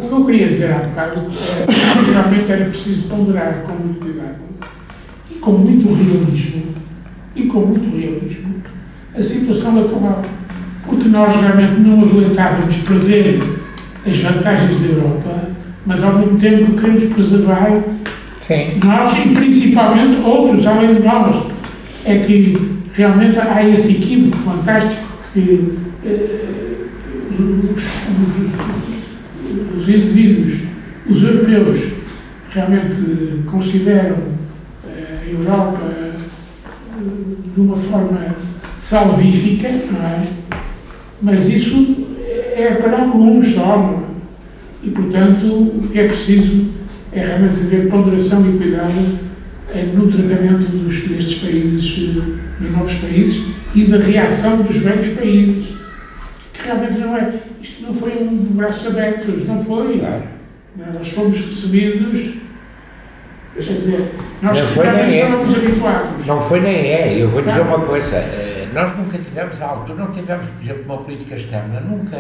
[0.10, 4.40] que eu queria dizer há bocado é que realmente era preciso ponderar com muito cuidado
[5.32, 6.64] e com muito realismo,
[7.36, 8.56] e com muito realismo,
[9.16, 10.22] a situação atual.
[10.86, 13.40] Porque nós realmente não aguentávamos perder
[14.06, 15.50] as vantagens da Europa,
[15.86, 17.84] mas ao mesmo tempo queremos preservar
[18.42, 18.80] Sim.
[18.84, 21.36] nós e principalmente outros além de nós.
[22.06, 25.04] É que realmente há esse equívoco fantástico
[25.34, 26.86] que eh,
[27.38, 28.89] os, os,
[29.76, 30.60] os, indivíduos,
[31.08, 31.80] os europeus,
[32.52, 34.18] realmente consideram
[34.88, 36.12] eh, a Europa eh,
[37.54, 38.36] de uma forma
[38.78, 40.28] salvífica, não é?
[41.22, 42.08] Mas isso
[42.56, 44.04] é para alguns só.
[44.82, 46.70] E, portanto, o que é preciso
[47.12, 49.20] é realmente haver ponderação e cuidado
[49.94, 52.14] no tratamento dos, destes países,
[52.60, 55.68] dos novos países e da reação dos velhos países.
[56.54, 57.49] Que realmente não é.
[57.62, 60.02] Isto não foi um braços abertos, não foi.
[60.76, 62.40] Nós fomos recebidos
[63.54, 65.58] Quer dizer, nós não foi nem estávamos é.
[65.58, 66.26] habituados.
[66.26, 67.22] Não foi nem é.
[67.22, 68.16] Eu vou dizer uma coisa.
[68.16, 71.82] Eh, nós nunca tivemos, altura, não tivemos, por exemplo, uma política externa.
[71.82, 72.16] Nunca.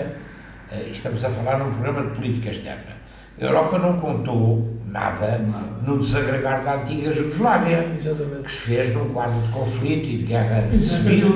[0.71, 2.98] Eh, estamos a falar num programa de política externa.
[3.41, 5.39] A Europa não contou nada
[5.85, 8.43] no desagregar da antiga Jugoslávia, Exatamente.
[8.43, 11.27] que se fez num quadro de conflito e de guerra civil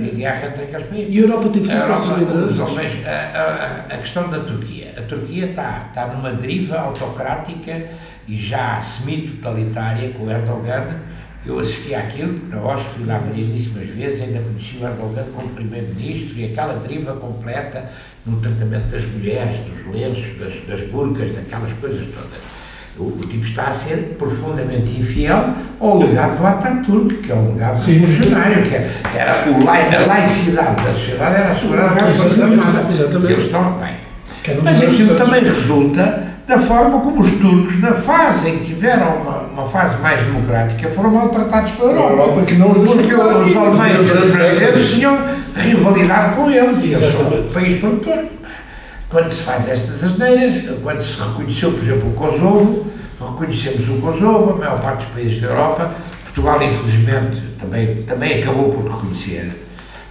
[0.00, 1.14] e guerra entre aqueles países.
[1.14, 2.60] E a Europa teve A, essas lideranças.
[3.06, 4.94] a, a, questão da Turquia.
[4.96, 7.88] A Turquia está, está numa deriva autocrática
[8.26, 10.96] e já semi-totalitária com o Erdogan.
[11.44, 16.38] Eu assisti àquilo, na OSCE fui lá variedíssimas vezes, ainda conheci o Erdogan como primeiro-ministro
[16.38, 17.90] e aquela deriva completa
[18.26, 22.60] no tratamento das mulheres, dos lenços, das, das burcas, daquelas coisas todas.
[22.98, 27.54] O, o, tipo está a ser profundamente infiel ao legado do Ataturk, que é um
[27.54, 32.98] legado revolucionário, que é, era o, a laicidade da sociedade era assegurada pelas Forças Armadas.
[32.98, 33.32] Exatamente.
[33.32, 33.94] Eles estão bem.
[34.62, 39.38] Mas aquilo também resulta da forma como os turcos, na fase em que tiveram uma,
[39.42, 42.10] uma fase mais democrática, foram maltratados pela Europa.
[42.10, 45.16] Europa que não os Porque os alemães e os franceses tinham
[45.54, 48.24] rivalidade com eles, e eles são um país produtor.
[49.08, 52.86] Quando se faz estas asneiras, quando se reconheceu, por exemplo, o Kosovo,
[53.20, 55.92] reconhecemos o Kosovo, a maior parte dos países da Europa,
[56.24, 59.52] Portugal, infelizmente, também, também acabou por reconhecer.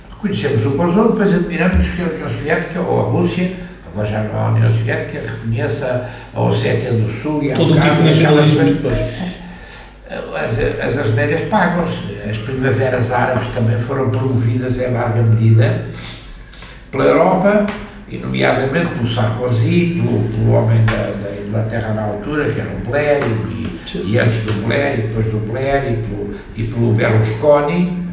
[0.10, 3.69] Reconhecemos o Kosovo, depois admiramos que a União Soviética ou a Rússia
[4.00, 7.96] agora já não a União Soviética, reconheça a Ossétia do Sul e a Todo tipo
[7.96, 9.00] de nacionalismo depois.
[10.36, 12.30] As, as asneiras pagam-se.
[12.30, 15.86] As primaveras árabes também foram promovidas em larga medida
[16.92, 17.66] pela Europa,
[18.08, 22.90] e nomeadamente pelo Sarkozy, pelo, pelo homem da, da, Inglaterra na altura, que era o
[22.90, 28.09] Blair, e, e, antes do Blair, e depois do Blair, e pelo, e pelo Berlusconi,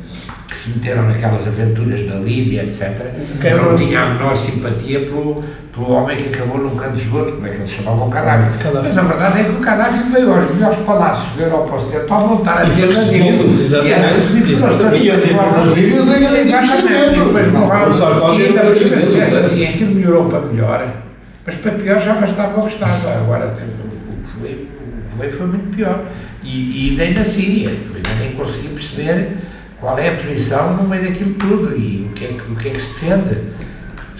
[0.49, 3.01] que se meteram naquelas aventuras na Líbia, etc.
[3.43, 5.43] Eu não tinha a menor simpatia pelo,
[5.75, 8.09] pelo homem que acabou num canto de esgoto, como é que ele se chamava o
[8.09, 8.59] Gaddafi.
[8.73, 12.27] Mas a verdade é que o Gaddafi veio aos melhores palácios da Europa Ocidental a
[12.27, 12.87] montar a vida.
[13.85, 15.25] E era recebido pelas famílias
[15.75, 17.19] líbias ainda Exatamente.
[17.19, 17.91] E depois morreu.
[18.33, 20.89] E ainda por cima, se assim, aquilo melhorou para melhor.
[21.45, 23.17] Mas para pior já bastava o que estava.
[23.17, 24.29] Agora, o que
[25.19, 26.05] foi, que foi, muito pior.
[26.45, 27.71] E, e nem na Síria.
[27.71, 29.39] Ainda nem consegui perceber
[29.81, 32.69] qual é a posição no meio daquilo tudo e o que é que, o que,
[32.69, 33.39] é que se defende.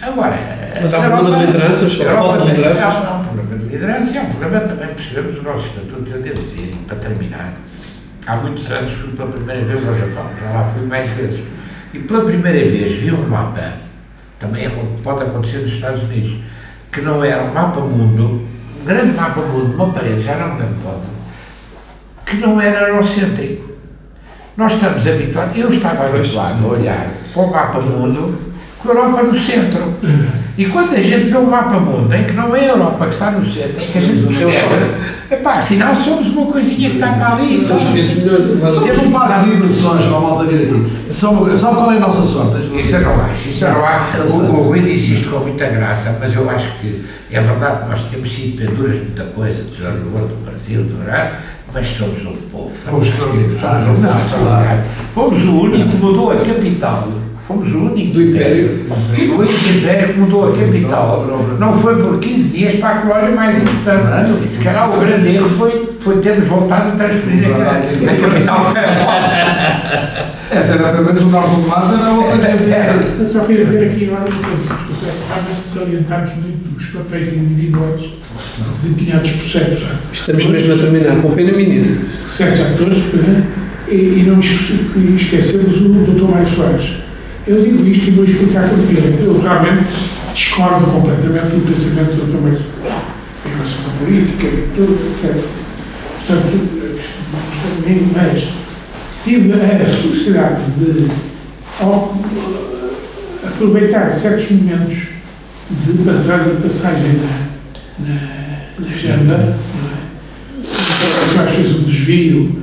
[0.01, 0.37] Agora.
[0.79, 2.83] Mas há um problema de lideranças, Europa falta de lideranças.
[2.83, 6.11] Há, há um problema de liderança e há um problema também percebemos o nosso estatuto.
[6.11, 7.53] Eu devo dizer, e para terminar,
[8.27, 11.41] há muitos anos fui pela primeira vez ao Japão, já lá fui mais vezes,
[11.93, 13.73] e pela primeira vez vi um mapa,
[14.37, 14.69] também é
[15.01, 16.37] pode acontecer nos Estados Unidos,
[16.91, 18.47] que não era um mapa mundo,
[18.79, 21.17] um grande mapa mundo, uma parede, já não me lembro
[22.27, 23.66] que não era eurocêntrico.
[24.57, 28.39] Nós estamos habituados, eu estava habituado a olhar para o mapa mundo
[28.79, 29.93] com a Europa no centro.
[30.57, 33.13] E quando a gente vê o mapa mundo em que não é a Europa que
[33.13, 34.85] está no centro, é que a gente percebe,
[35.29, 37.61] epá, afinal somos uma coisinha que está para ali.
[37.63, 38.59] São os 500 milhões.
[38.59, 40.91] mas- Somos um par de diversões para a malta vir aqui.
[41.13, 41.35] Sabe,
[41.75, 42.79] qual é a nossa sorte?
[42.79, 44.27] Isso eu não acho, isso eu não acho.
[44.27, 44.37] Sei.
[44.39, 47.89] O, o Rui disse isto com muita graça, mas eu acho que é verdade que
[47.89, 51.29] nós temos sido penduras de muita coisa, do Brasil, do Irã,
[51.73, 54.19] mas somos um povo fantástico, somos um claro.
[54.19, 54.83] extraordinário.
[55.13, 57.07] Fomos o único que mudou a capital.
[57.47, 58.85] Fomos o único Do Império.
[58.89, 61.25] O único Império que mudou a capital.
[61.59, 64.29] Não foi por 15 dias para a colónia mais importante.
[64.29, 64.51] Não.
[64.51, 69.07] Se calhar o grande erro foi, foi termos voltado a transferir a, a capital federal.
[70.51, 72.49] Essa era pelo menos o norte do mato, era outra.
[73.19, 78.01] Eu só queria dizer aqui agora uma coisa, desculpa, realmente salientarmos muito os papéis individuais
[78.73, 79.83] desempenhados por certos
[80.13, 82.01] Estamos mesmo a terminar com pena mínima.
[82.35, 83.43] certos atores eh,
[83.91, 86.23] e, e não esque- que esquecemos o Dr.
[86.29, 86.85] Mário Soares.
[87.47, 88.95] Eu digo isto e vou explicar porquê.
[89.23, 89.85] Eu realmente
[90.33, 92.41] discordo completamente do pensamento do Dr.
[92.41, 93.03] Mário Soares
[93.45, 95.43] em relação à política, tudo, etc.
[96.27, 98.43] Portanto, eh, mas
[99.23, 101.07] tive a felicidade de
[103.57, 104.97] aproveitar certos momentos
[105.69, 111.23] de passagem, de passagem na, na, na Janda, não é?
[111.23, 112.61] O Soares fez um desvio,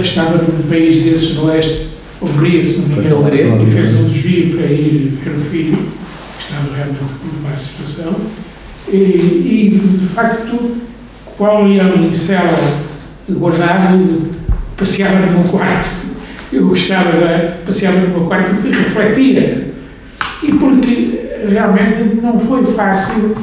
[0.00, 1.90] estava num país desses de leste,
[2.22, 6.42] Hungria, se não me engano, e fez um desvio para ir ver o filho, que
[6.42, 8.16] estava realmente numa má situação,
[8.88, 10.76] e, e de facto,
[11.36, 12.80] qual leão em cela
[13.28, 14.30] guardado,
[14.76, 15.90] passeava no meu quarto.
[16.52, 19.69] Eu gostava de passeava no meu quarto e fui refletir.
[20.42, 23.34] E porque realmente não foi fácil,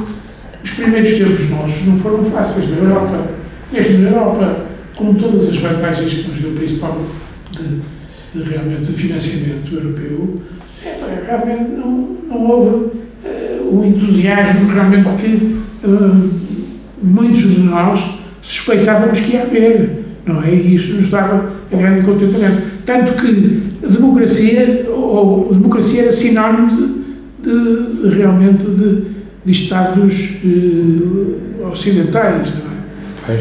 [0.62, 3.26] os primeiros tempos nossos não foram fáceis na Europa.
[3.72, 7.10] Mesmo na Europa, com todas as vantagens que nos deu, principalmente
[7.52, 10.42] de, de realmente de financiamento europeu,
[10.84, 12.90] é, realmente não, não houve
[13.24, 16.28] eh, o entusiasmo realmente que eh,
[17.02, 18.00] muitos de nós
[18.40, 20.54] suspeitávamos que ia haver, não é?
[20.54, 22.62] E isso nos dava grande contentamento.
[22.84, 29.02] Tanto que a democracia, ou, democracia era sinónimo de, de- de realmente de,
[29.44, 32.76] de Estados eh, ocidentais, não é?
[33.26, 33.40] Pois.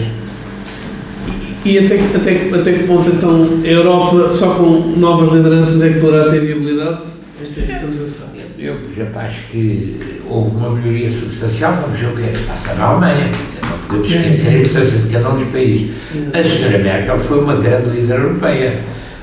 [1.65, 5.93] E até, que- até, até que ponto então a Europa só com novas lideranças é
[5.93, 6.99] que poderá ter viabilidade?
[7.41, 8.45] Este é, estamos a saber.
[8.57, 9.97] Eu, por exemplo, acho que
[10.29, 13.56] houve uma melhoria substancial, vamos ver o que é que passa na Alemanha, quer dizer,
[13.69, 14.17] não podemos Sim.
[14.19, 15.91] esquecer a importância de cada um dos países.
[16.33, 18.73] A senhora Merkel foi uma grande líder europeia.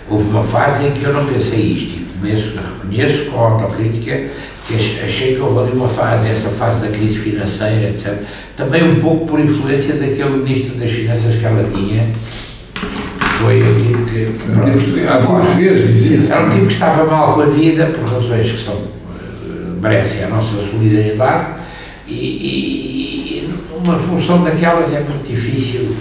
[0.09, 4.29] Houve uma fase em que eu não pensei isto, e começo, reconheço com autocrítica
[4.67, 8.15] que ach- achei que houve ali uma fase, essa fase da crise financeira, etc.
[8.57, 12.07] Também um pouco por influência daquele ministro das Finanças que ela tinha,
[12.75, 15.07] que foi o tipo que...
[15.09, 18.63] Há português, dizia Era um tipo que estava mal com a vida, por razões que
[18.63, 21.47] são, eh, merecem a nossa solidariedade,
[22.07, 23.55] e, e- e
[23.85, 25.95] uma função daquelas é muito difícil.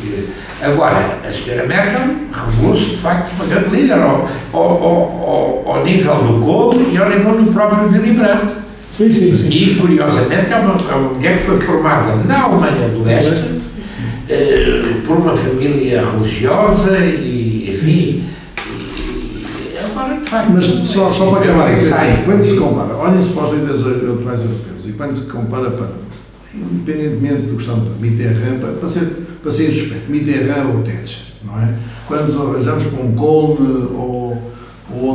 [0.61, 2.01] Agora, a senhora Merkel
[2.31, 7.09] revelou-se, de facto, uma grande líder ao, ao, ao, ao, nível do Kohl e ao
[7.09, 8.53] nível do próprio Willy Brandt.
[8.95, 9.49] Sim, sim, sim.
[9.49, 13.61] E, curiosamente, é uma, é uma mulher que foi formada na Alemanha do Leste,
[14.29, 18.23] eh, por uma família religiosa e, enfim,
[18.69, 20.51] e, agora, de facto...
[20.53, 24.39] Mas só, só para acabar, é assim, quando se compara, olhem-se para os líderes atuais
[24.41, 25.89] europeus e quando se compara para,
[26.53, 29.05] independentemente do que estamos, Mitterrand, para, para, ser,
[29.41, 31.73] para ser suspeito, Mitterrand ou Thatcher, não é?
[32.07, 34.53] Quando nos arranjamos com um Colne ou,
[34.91, 35.09] ou,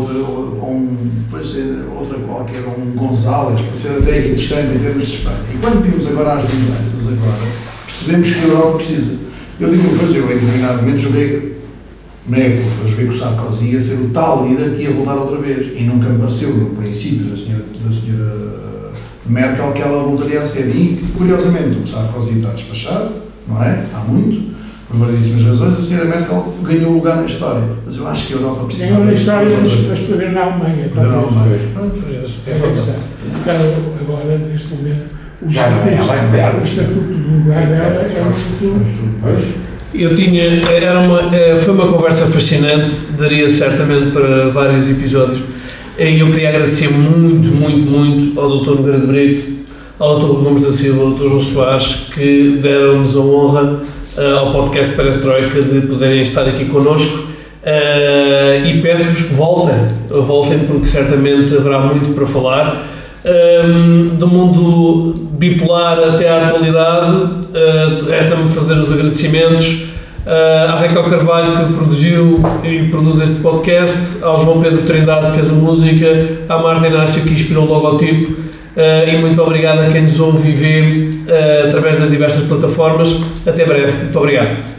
[0.60, 0.96] ou um,
[1.30, 5.38] pois, é, outra qualquer, um González, para ser até equidistante em termos de Espanha.
[5.54, 7.52] E quando vimos agora as lideranças agora,
[7.84, 9.18] percebemos que a Europa precisa.
[9.60, 11.58] Eu digo uma coisa, eu em determinado momento joguei
[12.28, 15.38] Nego, eu joguei com o Sarkozy ia ser o tal líder que ia voltar outra
[15.38, 15.72] vez.
[15.74, 18.67] E nunca me pareceu, no princípio da senhora, da senhora
[19.28, 20.66] Merkel, que ela voltaria a ser.
[20.68, 23.10] E, curiosamente, o Sarkozy está despachado,
[23.46, 23.84] não é?
[23.94, 24.54] Há muito,
[24.88, 27.62] por variedíssimas razões, a senhora Merkel ganhou lugar na história.
[27.84, 30.88] Mas eu acho que a Europa precisa Ganhou na história, mas mas poder na Alemanha,
[30.88, 31.16] Poder na.
[31.16, 31.58] Alemanha.
[32.46, 32.94] É verdade.
[33.26, 33.54] Então,
[34.00, 38.22] agora, neste momento, o Já não é ela, é o estatuto do lugar dela é
[38.28, 38.80] um futuro.
[39.22, 39.44] Pois.
[39.94, 45.40] Eu tinha, era uma, eh, foi uma conversa fascinante, daria certamente para vários episódios.
[45.98, 48.70] Eu queria agradecer muito, muito, muito ao Dr.
[48.70, 49.66] Nogueira de Brito,
[49.98, 50.44] ao Dr.
[50.44, 51.24] Gomes da Silva, ao Dr.
[51.24, 53.80] João Soares, que deram-nos a honra
[54.16, 57.26] eh, ao podcast Perestroika de poderem estar aqui connosco.
[57.64, 59.74] Eh, e peço-vos que voltem,
[60.08, 62.86] voltem porque certamente haverá muito para falar.
[63.24, 69.97] Um, do mundo bipolar até à atualidade, uh, resta-me fazer os agradecimentos uh,
[70.28, 75.50] à Raquel Carvalho que produziu e produz este podcast, ao João Pedro Trindade que fez
[75.50, 80.02] a música, à Marta Inácio que inspirou o logotipo uh, e muito obrigado a quem
[80.02, 81.10] nos ouve e vê
[81.66, 83.16] através das diversas plataformas.
[83.46, 83.92] Até breve.
[83.92, 84.77] Muito obrigado.